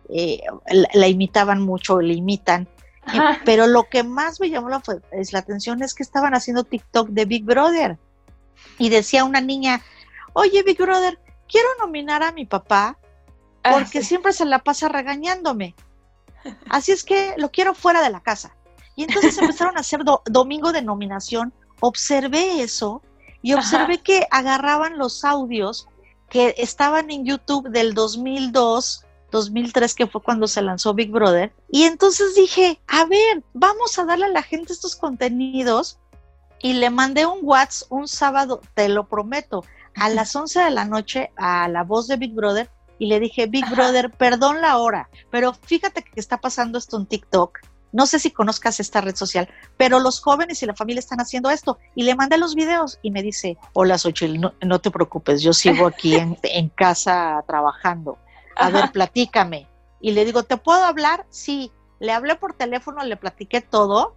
[0.09, 0.43] eh,
[0.93, 2.69] la, imitaban mucho, le imitan.
[3.45, 7.25] Pero lo que más me llamó la, la atención es que estaban haciendo TikTok de
[7.25, 7.99] Big Brother.
[8.79, 9.83] Y decía una niña,
[10.33, 12.99] oye Big Brother, quiero nominar a mi papá
[13.65, 15.75] ah, porque siempre se la pasa regañándome.
[16.69, 18.55] Así es que lo quiero fuera de la casa.
[18.97, 21.53] Y entonces empezaron a hacer domingo de nominación.
[21.81, 23.03] Observé eso
[23.43, 25.89] y observé que agarraban los audios
[26.29, 31.53] que estaban en YouTube del 2002, 2003, que fue cuando se lanzó Big Brother.
[31.69, 35.99] Y entonces dije, a ver, vamos a darle a la gente estos contenidos.
[36.61, 39.65] Y le mandé un WhatsApp un sábado, te lo prometo,
[39.97, 43.49] a las 11 de la noche a la voz de Big Brother y le dije,
[43.49, 47.59] Big Brother, perdón la hora, pero fíjate que está pasando esto en TikTok
[47.93, 51.51] no sé si conozcas esta red social, pero los jóvenes y la familia están haciendo
[51.51, 51.79] esto.
[51.95, 55.87] Y le mandé los videos y me dice, hola Xochitl, no, te preocupes, yo sigo
[55.87, 58.19] aquí en, casa trabajando.
[58.57, 59.69] A ver, platícame.
[60.01, 61.27] Y le digo, ¿te puedo hablar?
[61.31, 61.73] Sí.
[62.01, 64.17] Le hablé por teléfono, le platiqué todo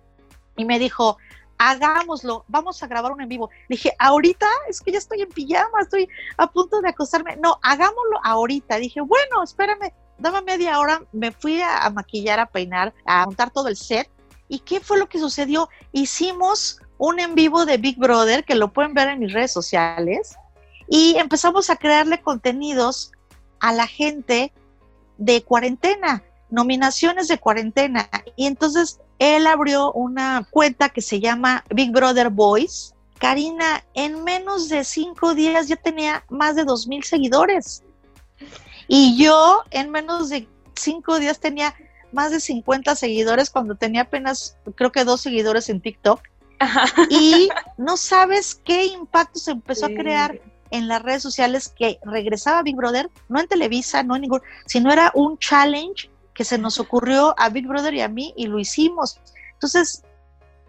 [0.57, 1.17] y me dijo,
[1.57, 3.49] hagámoslo, vamos a grabar un en vivo.
[3.67, 7.37] Le dije, ahorita es que ya estoy en pijama, estoy a punto de acostarme.
[7.37, 8.77] No, hagámoslo ahorita.
[8.77, 13.67] Dije, bueno, espérame, daba media hora, me fui a, maquillar, a peinar, a montar todo
[13.67, 14.09] el set.
[14.47, 15.69] ¿Y qué fue lo que sucedió?
[15.91, 20.35] Hicimos un en vivo de Big Brother, que lo pueden ver en mis redes sociales,
[20.87, 23.11] y empezamos a crearle contenidos
[23.59, 24.51] a la gente
[25.17, 28.09] de cuarentena, nominaciones de cuarentena.
[28.35, 32.93] Y entonces él abrió una cuenta que se llama Big Brother Boys.
[33.17, 37.83] Karina, en menos de cinco días ya tenía más de dos mil seguidores.
[38.87, 41.75] Y yo en menos de cinco días tenía
[42.11, 46.21] más de 50 seguidores cuando tenía apenas, creo que dos seguidores en TikTok.
[47.09, 50.39] Y no sabes qué impacto se empezó a crear
[50.75, 54.91] en las redes sociales que regresaba Big Brother, no en Televisa, no en ningún, sino
[54.91, 58.59] era un challenge que se nos ocurrió a Big Brother y a mí y lo
[58.59, 59.19] hicimos.
[59.53, 60.03] Entonces,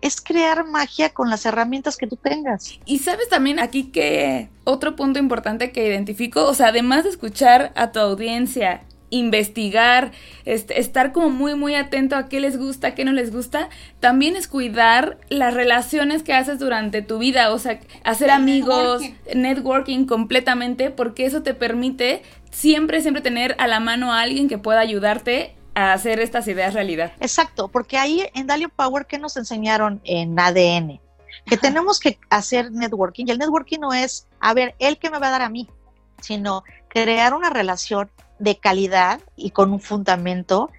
[0.01, 2.79] es crear magia con las herramientas que tú tengas.
[2.85, 7.73] Y sabes también aquí que otro punto importante que identifico, o sea, además de escuchar
[7.75, 10.13] a tu audiencia, investigar,
[10.45, 13.69] este, estar como muy muy atento a qué les gusta, qué no les gusta,
[14.01, 19.03] también es cuidar las relaciones que haces durante tu vida, o sea, hacer amigos,
[19.35, 20.07] networking.
[20.07, 24.81] completamente, porque eso te permite siempre, siempre tener a la mano a alguien que pueda
[24.81, 27.13] ayudarte a hacer estas ideas realidad.
[27.21, 31.01] Exacto, porque ahí en Dalio Power, ¿qué nos enseñaron en ADN?
[31.45, 35.19] Que tenemos que hacer networking y el networking no es, a ver, él que me
[35.19, 35.69] va a dar a mí,
[36.21, 40.71] sino crear una relación de calidad y con un fundamento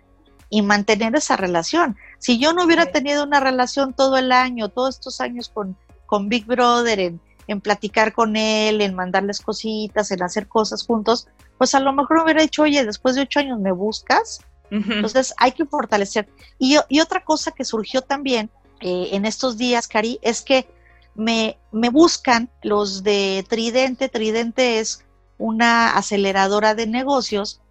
[0.50, 1.98] y mantener esa relación.
[2.20, 6.30] Si yo no hubiera tenido una relación todo el año, todos estos años con, con
[6.30, 11.74] Big Brother, en, en platicar con él, en mandarles cositas, en hacer cosas juntos, pues
[11.76, 14.39] a lo mejor hubiera dicho, oye, después de ocho años me buscas,
[14.70, 16.28] entonces hay que fortalecer.
[16.60, 18.50] Y, otra cosa que surgió también
[18.82, 20.67] eh, en estos días, Cari, es que
[21.15, 24.10] me, me buscan los de Tridente.
[24.10, 25.06] Tridente es
[25.38, 27.62] una aceleradora de negocios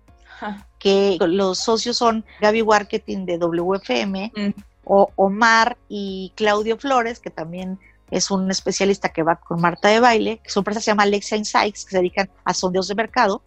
[0.79, 4.61] que los socios son Gaby Marketing de WFM, mm.
[4.85, 7.79] o Omar y Claudio Flores, que también
[8.11, 11.85] es un especialista que va con Marta de baile, su empresa se llama Alexia Insights,
[11.85, 13.42] que se dedican a sondeos de mercado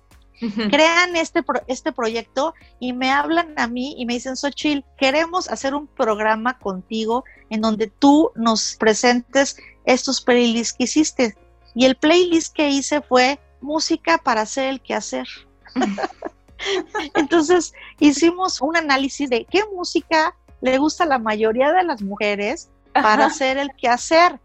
[0.70, 5.74] crean este, este proyecto y me hablan a mí y me dicen, Xochil, queremos hacer
[5.76, 11.36] un programa contigo en donde tú nos presentes estos playlists que hiciste.
[11.76, 15.28] Y el playlist que hice fue música para hacer el quehacer.
[17.16, 22.70] Entonces hicimos un análisis de qué música le gusta a la mayoría de las mujeres
[22.94, 24.40] para hacer el quehacer.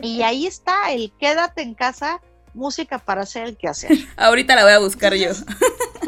[0.00, 2.20] Y ahí está el quédate en casa
[2.54, 3.90] música para hacer el quehacer.
[4.16, 5.30] Ahorita la voy a buscar yo.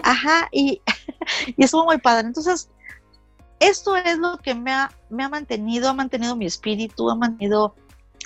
[0.02, 0.80] Ajá, y,
[1.56, 2.28] y estuvo muy padre.
[2.28, 2.68] Entonces,
[3.58, 7.74] esto es lo que me ha, me ha mantenido, ha mantenido mi espíritu, ha mantenido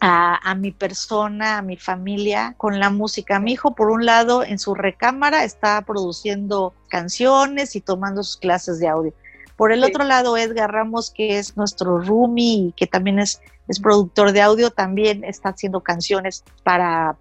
[0.01, 3.39] a, a, mi persona, a mi familia con la música.
[3.41, 8.79] Mi hijo, por un lado, en su recámara está produciendo canciones y tomando sus clases
[8.79, 9.13] de audio.
[9.57, 13.79] Por el otro lado, Edgar Ramos, que es nuestro roomie y que también es, es
[13.79, 17.17] productor de audio, también está haciendo canciones para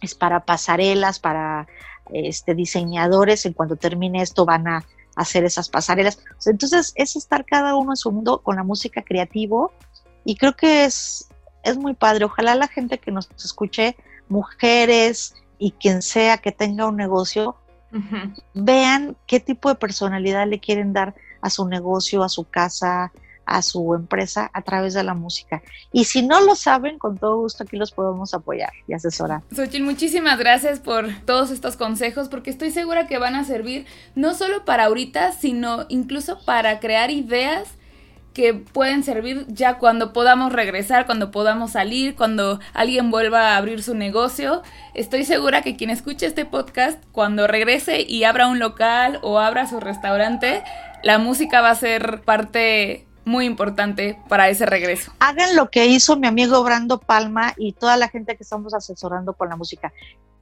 [0.00, 1.66] es para pasarelas, para
[2.12, 4.84] este, diseñadores, en cuanto termine esto van a
[5.16, 6.20] hacer esas pasarelas.
[6.46, 9.72] Entonces es estar cada uno en su mundo con la música creativo
[10.24, 11.28] y creo que es,
[11.68, 12.24] es muy padre.
[12.24, 13.96] Ojalá la gente que nos escuche,
[14.28, 17.56] mujeres y quien sea que tenga un negocio,
[18.54, 23.12] vean qué tipo de personalidad le quieren dar a su negocio, a su casa,
[23.48, 25.62] a su empresa a través de la música.
[25.90, 29.42] Y si no lo saben, con todo gusto aquí los podemos apoyar y asesorar.
[29.54, 34.34] Xochitl, muchísimas gracias por todos estos consejos, porque estoy segura que van a servir no
[34.34, 37.77] solo para ahorita, sino incluso para crear ideas
[38.38, 43.82] que pueden servir ya cuando podamos regresar, cuando podamos salir, cuando alguien vuelva a abrir
[43.82, 44.62] su negocio.
[44.94, 49.66] Estoy segura que quien escuche este podcast, cuando regrese y abra un local o abra
[49.66, 50.62] su restaurante,
[51.02, 55.12] la música va a ser parte muy importante para ese regreso.
[55.18, 59.32] Hagan lo que hizo mi amigo Brando Palma y toda la gente que estamos asesorando
[59.32, 59.92] con la música.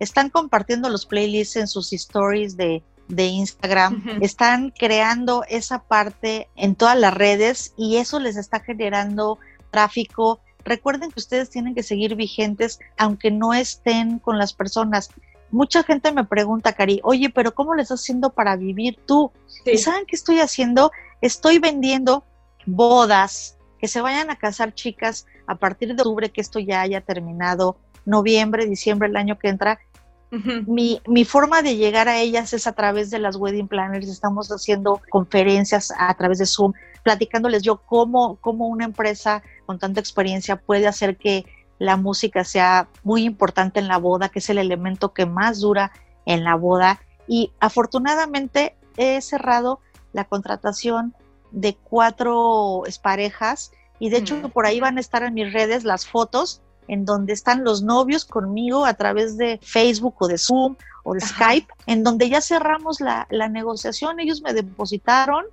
[0.01, 6.99] Están compartiendo los playlists en sus stories de, Instagram, están creando esa parte en todas
[6.99, 9.39] las redes y eso les está generando
[9.71, 10.41] tráfico.
[10.65, 15.11] Recuerden que ustedes tienen que seguir vigentes aunque no estén con las personas.
[15.51, 19.31] Mucha gente me pregunta, Cari, oye, pero ¿cómo le estás haciendo para vivir tú?
[19.65, 20.91] ¿Y saben qué estoy haciendo?
[21.21, 22.25] Estoy vendiendo
[22.67, 27.01] bodas, que se vayan a casar chicas a partir de octubre, que esto ya haya
[27.01, 29.79] terminado, noviembre, diciembre, el año que entra.
[30.31, 34.09] Mi, mi, forma de llegar a ellas es a través de las wedding planners.
[34.09, 36.73] Estamos haciendo conferencias a través de Zoom,
[37.03, 41.45] platicándoles yo cómo, cómo una empresa con tanta experiencia puede hacer que
[41.79, 45.93] la música sea muy importante en la boda, que es el elemento que más dura
[46.25, 47.01] en la boda.
[47.29, 49.81] Y afortunadamente he cerrado
[50.13, 51.15] la contratación
[51.51, 56.07] de cuatro parejas y de hecho por ahí van a estar en mis redes las
[56.07, 61.15] fotos en donde están los novios conmigo a través de Facebook o de Zoom o
[61.15, 65.45] de Skype, en donde ya cerramos la, la negociación, ellos me depositaron,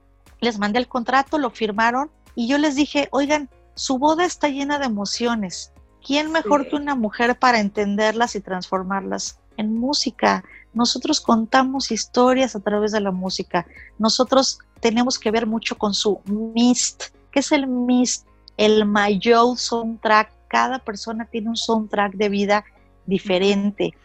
[0.41, 4.79] les mandé el contrato, lo firmaron y yo les dije, oigan, su boda está llena
[4.79, 5.71] de emociones.
[6.05, 10.43] ¿Quién mejor que una mujer para entenderlas y transformarlas en música?
[10.73, 13.65] Nosotros contamos historias a través de la música.
[13.99, 17.03] Nosotros tenemos que ver mucho con su MIST.
[17.31, 18.27] ¿Qué es el MIST?
[18.57, 20.31] El mayor soundtrack.
[20.53, 22.63] Cada persona tiene un soundtrack de vida
[23.07, 23.95] diferente.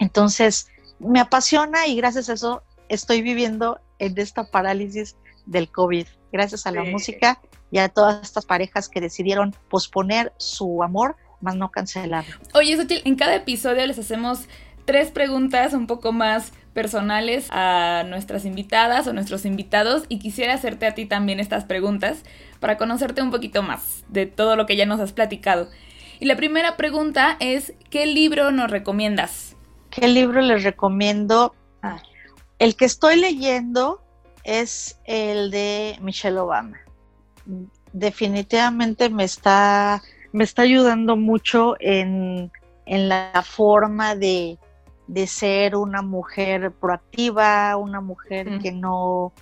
[0.00, 0.66] Entonces,
[0.98, 5.16] me apasiona y gracias a eso estoy viviendo en esta parálisis
[5.46, 6.08] del COVID.
[6.32, 7.40] Gracias a la música
[7.70, 12.38] y a todas estas parejas que decidieron posponer su amor, más no cancelarlo.
[12.54, 14.48] Oye, Sotil, en cada episodio les hacemos
[14.84, 20.86] tres preguntas un poco más personales a nuestras invitadas o nuestros invitados y quisiera hacerte
[20.86, 22.22] a ti también estas preguntas
[22.60, 25.68] para conocerte un poquito más de todo lo que ya nos has platicado.
[26.20, 29.56] Y la primera pregunta es, ¿qué libro nos recomiendas?
[29.90, 31.54] ¿Qué libro les recomiendo?
[31.82, 32.02] Ah.
[32.58, 34.02] El que estoy leyendo
[34.42, 36.78] es el de Michelle Obama.
[37.92, 42.50] Definitivamente me está, me está ayudando mucho en,
[42.86, 44.58] en la forma de,
[45.06, 49.32] de ser una mujer proactiva, una mujer que, no,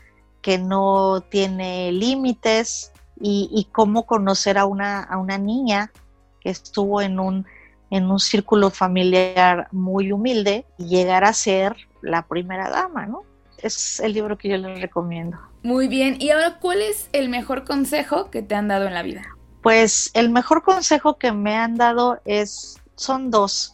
[0.41, 5.93] que no tiene límites y, cómo conocer a una, a una niña
[6.41, 7.47] que estuvo en un,
[7.91, 13.23] en un círculo familiar muy humilde y llegar a ser la primera dama, ¿no?
[13.59, 15.39] Es el libro que yo les recomiendo.
[15.63, 19.03] Muy bien, y ahora, ¿cuál es el mejor consejo que te han dado en la
[19.03, 19.23] vida?
[19.63, 23.73] Pues el mejor consejo que me han dado es, son dos.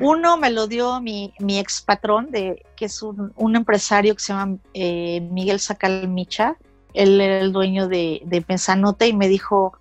[0.00, 4.32] Uno me lo dio mi, mi ex patrón, de, que es un, empresario que se
[4.32, 6.56] llama eh, Miguel Sacalmicha.
[6.94, 9.78] Él era el dueño de, de Pensanote y me dijo,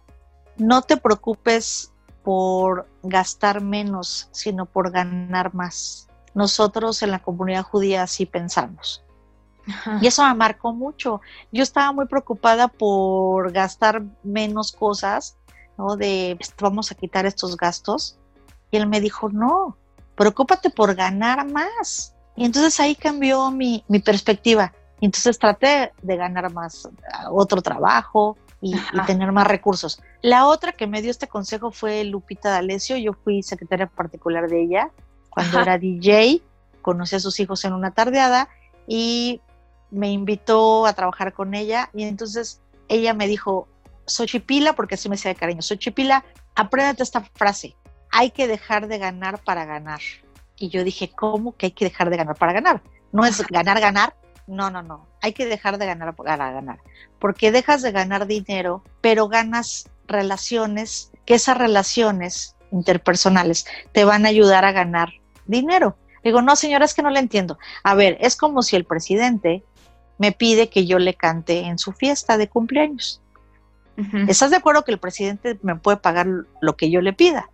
[0.57, 1.91] no te preocupes
[2.23, 6.07] por gastar menos, sino por ganar más.
[6.33, 9.03] Nosotros en la comunidad judía así pensamos.
[9.99, 11.21] Y eso me marcó mucho.
[11.51, 15.37] Yo estaba muy preocupada por gastar menos cosas,
[15.77, 15.95] ¿no?
[15.95, 18.19] De vamos a quitar estos gastos
[18.71, 19.77] y él me dijo, no,
[20.15, 22.15] preocúpate por ganar más.
[22.35, 24.73] Y entonces ahí cambió mi, perspectiva.
[24.99, 26.89] Y entonces traté de ganar más
[27.31, 30.01] otro trabajo y, tener más recursos.
[30.21, 32.97] La otra que me dio este consejo fue Lupita D'Alessio.
[32.97, 34.91] Yo fui secretaria particular de ella
[35.29, 36.41] cuando era DJ.
[36.81, 38.49] Conocí a sus hijos en una tardeada
[38.87, 39.41] y
[39.91, 41.89] me invitó a trabajar con ella.
[41.93, 43.67] Y entonces ella me dijo,
[44.07, 46.23] Xochipila, porque así me decía de cariño, Xochipila,
[46.55, 47.75] apréndete esta frase
[48.17, 49.99] hay que dejar de ganar para ganar.
[50.55, 52.81] Y yo dije, ¿cómo que hay que dejar de ganar para ganar?
[53.11, 54.15] No es ganar, ganar.
[54.47, 55.05] No, no, no.
[55.21, 56.79] Hay que dejar de ganar para ganar.
[57.19, 64.29] Porque dejas de ganar dinero, pero ganas relaciones, que esas relaciones interpersonales te van a
[64.29, 65.09] ayudar a ganar
[65.45, 65.97] dinero.
[66.23, 67.57] Digo, no, señora, es que no le entiendo.
[67.83, 69.61] A ver, es como si el presidente
[70.19, 73.21] me pide que yo le cante en su fiesta de cumpleaños.
[74.27, 76.27] ¿Estás de acuerdo que el presidente me puede pagar
[76.61, 77.49] lo que yo le pida?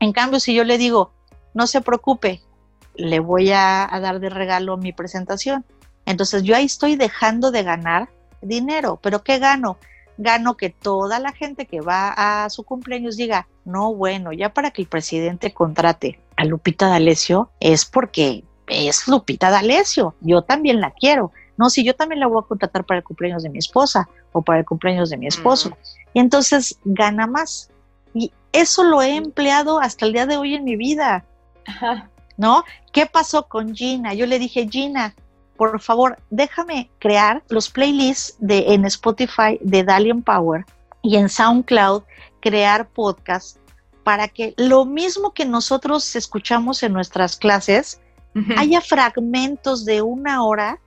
[0.00, 1.12] En cambio, si yo le digo,
[1.54, 2.40] no se preocupe,
[2.94, 5.64] le voy a, dar de regalo mi presentación.
[6.06, 8.08] Entonces yo ahí estoy dejando de ganar
[8.42, 9.78] dinero, pero ¿qué gano?
[10.16, 12.12] Gano que toda la gente que va
[12.44, 17.50] a su cumpleaños diga, no, bueno, ya para que el presidente contrate a Lupita D'Alessio
[17.60, 21.32] es porque es Lupita D'Alessio, yo también la quiero.
[21.56, 24.42] No, si yo también la voy a contratar para el cumpleaños de mi esposa o
[24.42, 25.76] para el cumpleaños de mi esposo.
[26.14, 27.70] Y entonces gana más.
[28.52, 31.24] Eso lo he empleado hasta el día de hoy en mi vida.
[32.36, 32.64] ¿No?
[32.92, 34.14] ¿Qué pasó con Gina?
[34.14, 35.14] Yo le dije, Gina,
[35.56, 40.64] por favor, déjame crear los playlists de, en Spotify de Dalian Power
[41.02, 42.04] y en SoundCloud
[42.40, 43.58] crear podcasts
[44.04, 48.00] para que lo mismo que nosotros escuchamos en nuestras clases,
[48.56, 50.80] haya fragmentos de una hora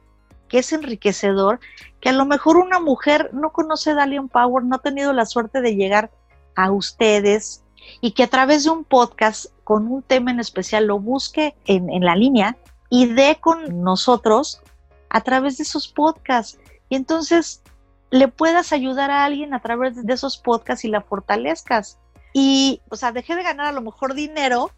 [0.47, 1.59] que es enriquecedor,
[1.99, 5.62] que a lo mejor una mujer no conoce Dalian Power, no ha tenido la suerte
[5.62, 6.12] de llegar
[6.55, 7.63] a ustedes
[7.99, 11.89] y que a través de un podcast con un tema en especial lo busque en,
[11.89, 12.57] en la línea
[12.89, 14.61] y dé con nosotros
[15.09, 16.59] a través de esos podcasts.
[16.89, 17.61] Y entonces
[18.11, 21.97] le puedas ayudar a alguien a través de esos podcasts y la fortalezcas.
[22.33, 24.71] Y, o sea, dejé de ganar a lo mejor dinero,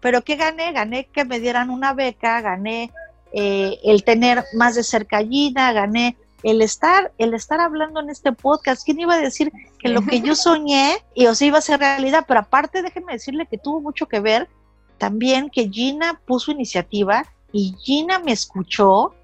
[0.00, 0.72] pero ¿qué gané?
[0.72, 2.92] Gané que me dieran una beca, gané
[3.32, 8.32] eh, el tener más de cerca Gina, gané el estar, el estar hablando en este
[8.32, 8.84] podcast.
[8.84, 11.80] ¿Quién iba a decir que lo que yo soñé y o sea, iba a ser
[11.80, 12.24] realidad?
[12.28, 14.48] Pero aparte, déjenme decirle que tuvo mucho que ver
[14.98, 19.14] también que Gina puso iniciativa y Gina me escuchó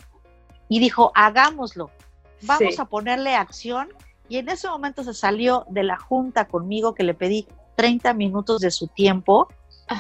[0.69, 1.91] y dijo, hagámoslo,
[2.43, 3.89] vamos a ponerle acción.
[4.29, 7.47] Y en ese momento se salió de la junta conmigo que le pedí
[7.77, 9.49] 30 minutos de su tiempo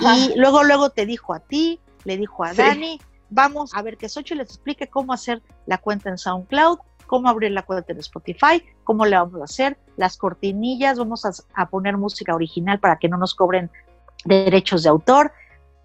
[0.00, 4.08] y luego, luego te dijo a ti, le dijo a Dani, vamos a ver que
[4.08, 6.78] Sochi les explique cómo hacer la cuenta en SoundCloud,
[7.10, 11.66] cómo abrir la cuenta en Spotify, cómo le vamos a hacer, las cortinillas, vamos a,
[11.66, 13.68] poner música original para que no nos cobren
[14.24, 15.32] derechos de autor.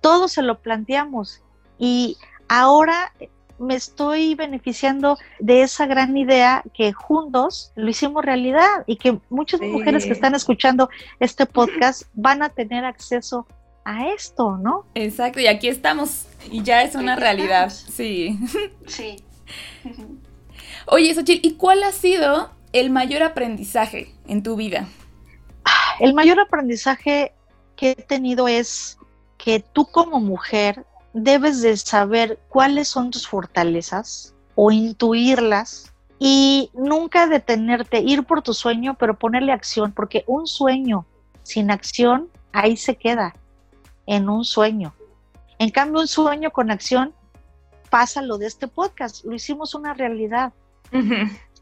[0.02, 1.42] Todo se lo planteamos
[1.80, 2.16] y
[2.48, 3.12] ahora
[3.58, 9.62] me estoy beneficiando de esa gran idea que juntos lo hicimos realidad y que muchas
[9.62, 13.48] mujeres que están escuchando este podcast van a tener acceso
[13.84, 14.86] a esto, ¿no?
[14.94, 18.38] Exacto, y aquí estamos y ya es una realidad, sí.
[18.86, 19.16] Sí.
[20.88, 24.88] Oye, Xochitl, ¿y cuál ha sido el mayor aprendizaje en tu vida?
[26.00, 27.34] El mayor aprendizaje
[27.76, 28.98] que he tenido es
[29.38, 37.28] que tú como mujer debes de saber cuáles son tus fortalezas o intuirlas y nunca
[37.28, 41.06] detenerte, ir por tu sueño, pero ponerle acción, porque un sueño
[41.44, 43.36] sin acción ahí se queda,
[44.06, 44.94] en un sueño.
[45.60, 47.14] En cambio, un sueño con acción
[47.90, 50.54] pasa lo de este podcast, lo hicimos una realidad.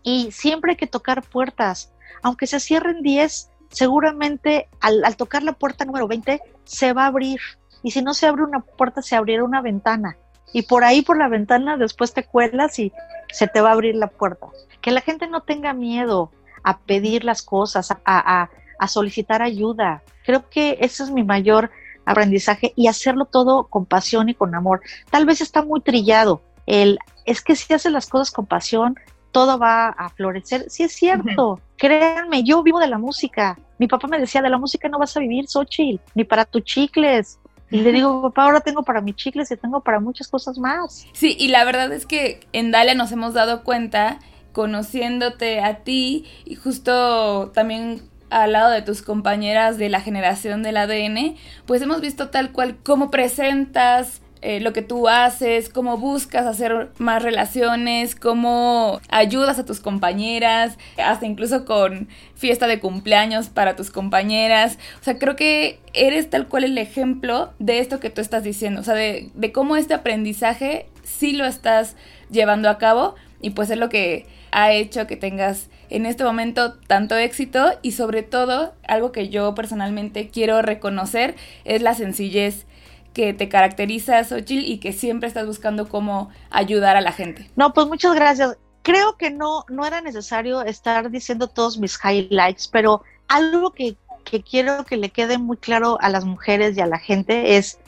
[0.04, 1.94] Y siempre hay que tocar puertas.
[2.22, 7.40] Aunque se cierren 10, seguramente al, tocar la puerta número 20 se va a abrir.
[7.82, 10.18] Y si no se abre una puerta, se abrirá una ventana.
[10.54, 12.94] Y por ahí, por la ventana, después te cuelas y
[13.32, 14.48] se te va a abrir la puerta.
[14.82, 16.32] Que la gente no tenga miedo
[16.64, 20.04] a pedir las cosas, a, a solicitar ayuda.
[20.26, 21.72] Creo que ese es mi mayor
[22.06, 24.82] aprendizaje y hacerlo todo con pasión y con amor.
[25.10, 28.98] Tal vez está muy trillado el, es que si haces las cosas con pasión,
[29.34, 30.70] todo va a florecer.
[30.70, 33.60] Sí es cierto, créanme, yo vivo de la música.
[33.80, 36.64] Mi papá me decía, de la música no vas a vivir, Xochitl, ni para tus
[36.64, 37.40] chicles.
[37.70, 41.08] Y le digo, papá, ahora tengo para mis chicles y tengo para muchas cosas más.
[41.14, 44.20] Sí, y la verdad es que en Dalia nos hemos dado cuenta,
[44.52, 50.78] conociéndote a ti y justo también al lado de tus compañeras de la generación del
[50.78, 56.46] ADN, pues hemos visto tal cual cómo presentas, eh, lo que tú haces, cómo buscas
[56.46, 63.78] hacer más relaciones, cómo ayudas a tus compañeras, hasta incluso con fiesta de cumpleaños para
[63.78, 64.78] tus compañeras.
[65.00, 68.82] O sea, creo que eres tal cual el ejemplo de esto que tú estás diciendo,
[68.82, 71.96] o sea, de, de cómo este aprendizaje sí lo estás
[72.30, 76.74] llevando a cabo y pues es lo que ha hecho que tengas en este momento
[76.74, 82.66] tanto éxito y sobre todo algo que yo personalmente quiero reconocer es la sencillez
[83.14, 87.50] que te caracteriza, Xochitl, y que siempre estás buscando cómo ayudar a la gente.
[87.56, 88.58] No, pues muchas gracias.
[88.82, 93.96] Creo que no, no era necesario estar diciendo todos mis highlights, pero algo que,
[94.26, 97.80] que quiero que le quede muy claro a las mujeres y a la gente es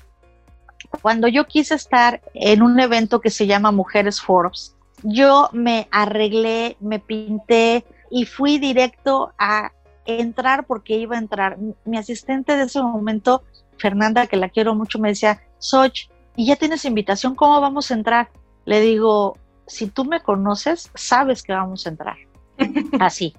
[1.02, 6.78] cuando yo quise estar en un evento que se llama Mujeres Forbes, yo me arreglé,
[6.80, 9.72] me pinté y fui directo a
[10.06, 11.58] entrar porque iba a entrar.
[11.84, 13.44] Mi asistente de ese momento
[13.78, 17.36] Fernanda, que la quiero mucho, me decía, Soch, ¿y ya tienes invitación?
[17.36, 18.30] ¿Cómo vamos a entrar?
[18.66, 22.18] Le digo, si tú me conoces, sabes que vamos a entrar.
[23.00, 23.36] Así.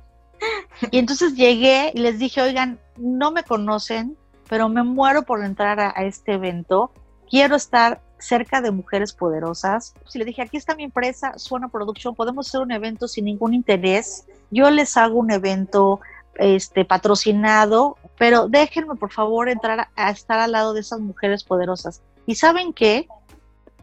[0.91, 4.17] Y entonces llegué y les dije, oigan, no me conocen,
[4.49, 6.91] pero me muero por entrar a, este evento.
[7.29, 9.95] Quiero estar cerca de mujeres poderosas.
[10.07, 13.55] Si le dije, aquí está mi empresa, Suena Production, podemos hacer un evento sin ningún
[13.55, 14.27] interés.
[14.51, 16.01] Yo les hago un evento
[16.37, 22.03] este, patrocinado, pero déjenme por favor entrar a, estar al lado de esas mujeres poderosas.
[22.27, 23.09] Y saben qué,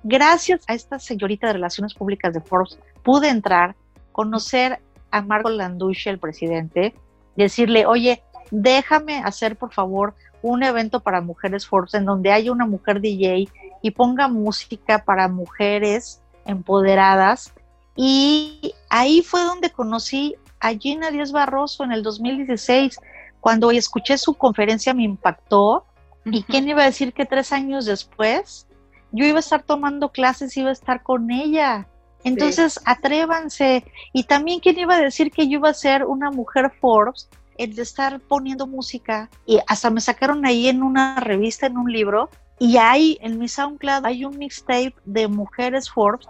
[0.04, 3.76] gracias a esta señorita de Relaciones Públicas de Forbes, pude entrar,
[4.12, 4.80] conocer
[5.12, 6.94] a Marco Landucci, el presidente,
[7.36, 12.66] decirle, oye, déjame hacer por favor un evento para mujeres Forbes en donde haya una
[12.66, 13.48] mujer DJ
[13.82, 17.54] y ponga música para mujeres empoderadas.
[17.96, 23.00] Y ahí fue donde conocí a Gina Díaz Barroso en el 2016.
[23.44, 25.86] Cuando escuché su conferencia me impactó.
[26.24, 28.68] ¿Y quién iba a decir que tres años después
[29.12, 31.86] yo iba a estar tomando clases, iba a estar con ella?
[32.24, 33.84] Entonces, atrévanse.
[34.14, 37.28] Y también, ¿quién iba a decir que yo iba a ser una mujer Forbes?
[37.58, 39.30] El de estar poniendo música.
[39.46, 42.30] Y hasta me sacaron ahí en una revista, en un libro.
[42.60, 46.30] Y ahí, en mi SoundCloud, hay un mixtape de mujeres Forbes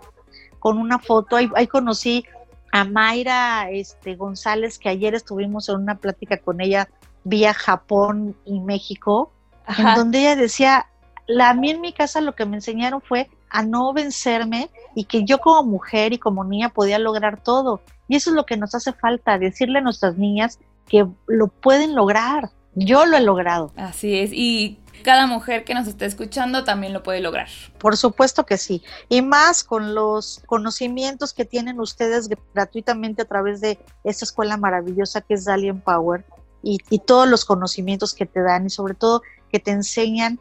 [0.58, 1.36] con una foto.
[1.36, 2.26] Ahí, conocí
[2.72, 6.90] a Mayra este, González, que ayer estuvimos en una plática con ella
[7.24, 9.32] vía Japón y México,
[9.78, 10.88] en donde ella decía,
[11.28, 15.06] la, a mí en mi casa lo que me enseñaron fue a no vencerme y
[15.06, 17.82] que yo como mujer y como niña podía lograr todo.
[18.08, 21.96] Y eso es lo que nos hace falta, decirle a nuestras niñas que lo pueden
[21.96, 22.50] lograr.
[22.76, 23.72] Yo lo he logrado.
[23.76, 24.32] Así es.
[24.34, 27.48] Y cada mujer que nos esté escuchando también lo puede lograr.
[27.78, 28.84] Por supuesto que sí.
[29.10, 35.22] Y más con los conocimientos que tienen ustedes gratuitamente a través de esta escuela maravillosa
[35.22, 36.26] que es Dalian Power
[36.64, 40.40] y, y todos los conocimientos que te dan y sobre todo que te enseñan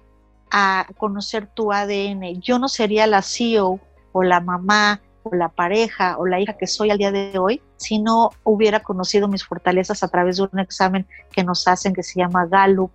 [0.51, 2.41] a conocer tu ADN.
[2.41, 3.81] Yo no sería la CEO
[4.13, 7.63] o la mamá o la pareja o la hija que soy al día de hoy
[7.77, 12.03] si no hubiera conocido mis fortalezas a través de un examen que nos hacen que
[12.03, 12.93] se llama Gallup,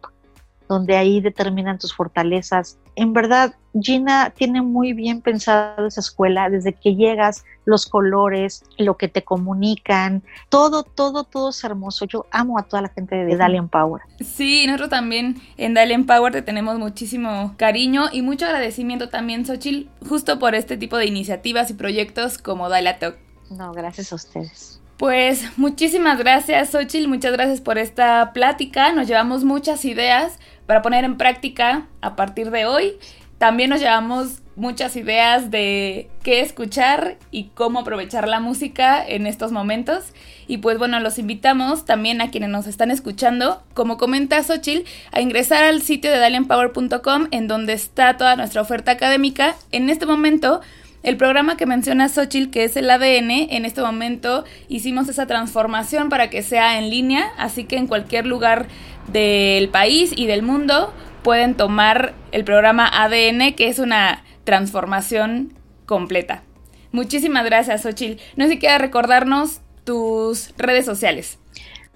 [0.68, 2.78] donde ahí determinan tus fortalezas.
[2.96, 8.98] En verdad, Gina tiene muy bien pensado esa escuela, desde que llegas, los colores, lo
[8.98, 12.06] que te comunican, todo, todo, todo es hermoso.
[12.06, 14.02] Yo amo a toda la gente de Dalian Power.
[14.20, 19.90] Sí, nosotros también en Dalian Power te tenemos muchísimo cariño y mucho agradecimiento también, Xochitl,
[20.08, 23.18] justo por este tipo de iniciativas y proyectos como Dalia Talk.
[23.50, 24.82] No, gracias a ustedes.
[24.98, 28.92] Pues muchísimas gracias, Xochitl, muchas gracias por esta plática.
[28.94, 32.94] Nos llevamos muchas ideas para poner en práctica a partir de hoy.
[33.38, 39.52] También nos llevamos muchas ideas de qué escuchar y cómo aprovechar la música en estos
[39.52, 40.14] momentos.
[40.48, 45.22] Y pues bueno, los invitamos también a quienes nos están escuchando, como comenta Xochitl, a
[45.22, 49.56] ingresar al sitio de dalianpower.com en donde está toda nuestra oferta académica.
[49.72, 50.62] En este momento
[51.04, 56.10] el programa que menciona Xochitl, que es el ADN, en este momento hicimos esa transformación
[56.10, 58.68] para que sea en línea, así que en cualquier lugar
[59.08, 60.94] del país y del mundo
[61.24, 65.54] pueden tomar el programa ADN, que es una transformación
[65.86, 66.44] completa.
[66.92, 68.22] Muchísimas gracias, Xochitl.
[68.36, 71.40] No si quieres recordarnos tus redes sociales.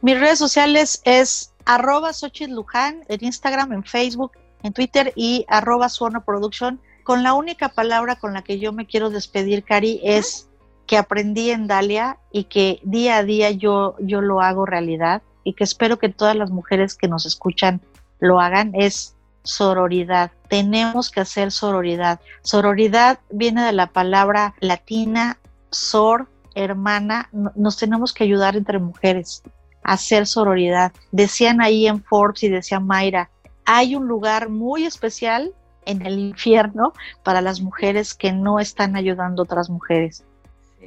[0.02, 4.32] Mis redes sociales es arroba en Instagram, en Facebook,
[4.64, 5.88] en Twitter y arroba
[6.26, 10.48] Production con la única palabra con la que yo me quiero despedir, Cari, es
[10.88, 15.54] que aprendí en Dalia y que día a día yo, yo lo hago realidad y
[15.54, 17.82] que espero que todas las mujeres que nos escuchan
[18.20, 20.32] lo hagan, es sororidad.
[20.48, 22.20] Tenemos que hacer sororidad.
[22.44, 25.38] Sororidad viene de la palabra latina
[25.72, 27.30] sor, hermana.
[27.32, 29.44] Nos tenemos que ayudar entre mujeres
[29.84, 30.92] a hacer sororidad.
[31.12, 33.30] Decían ahí en Forbes y decía Mayra,
[33.66, 35.54] hay un lugar muy especial
[35.86, 40.24] en el infierno para las mujeres que no están ayudando a otras mujeres.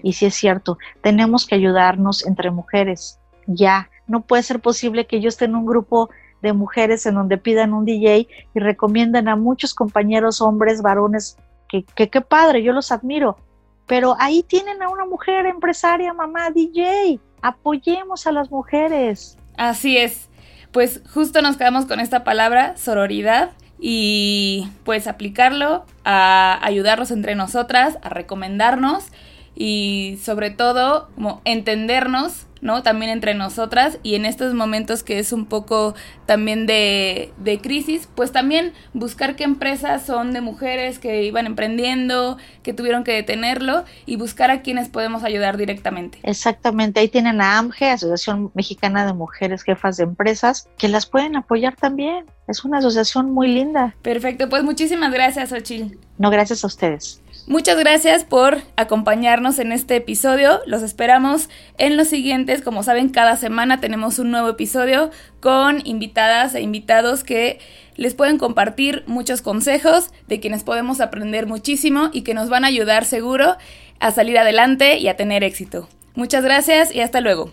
[0.02, 3.18] Y si es cierto, tenemos que ayudarnos entre mujeres.
[3.46, 6.10] Ya, no puede ser posible que yo esté en un grupo
[6.42, 11.38] de mujeres en donde pidan un DJ y recomiendan a muchos compañeros hombres, varones,
[11.68, 13.38] que qué padre, yo los admiro.
[13.86, 17.18] Pero ahí tienen a una mujer empresaria, mamá, DJ.
[17.42, 19.36] Apoyemos a las mujeres.
[19.56, 20.28] Así es.
[20.72, 23.52] Pues justo nos quedamos con esta palabra, sororidad
[23.86, 29.08] y pues aplicarlo a ayudarnos entre nosotras, a recomendarnos
[29.54, 32.82] y sobre todo como entendernos ¿no?
[32.82, 35.94] También entre nosotras y en estos momentos que es un poco
[36.24, 42.38] también de, de crisis, pues también buscar qué empresas son de mujeres que iban emprendiendo,
[42.62, 46.18] que tuvieron que detenerlo y buscar a quienes podemos ayudar directamente.
[46.22, 51.36] Exactamente, ahí tienen a AMGE, Asociación Mexicana de Mujeres Jefas de Empresas, que las pueden
[51.36, 52.24] apoyar también.
[52.48, 53.94] Es una asociación muy linda.
[54.00, 55.98] Perfecto, pues muchísimas gracias, Ochil.
[56.16, 57.20] No, gracias a ustedes.
[57.46, 60.60] Muchas gracias por acompañarnos en este episodio.
[60.66, 62.62] Los esperamos en los siguientes.
[62.62, 67.58] Como saben, cada semana tenemos un nuevo episodio con invitadas e invitados que
[67.96, 72.68] les pueden compartir muchos consejos de quienes podemos aprender muchísimo y que nos van a
[72.68, 73.56] ayudar seguro
[74.00, 75.86] a salir adelante y a tener éxito.
[76.14, 77.52] Muchas gracias y hasta luego.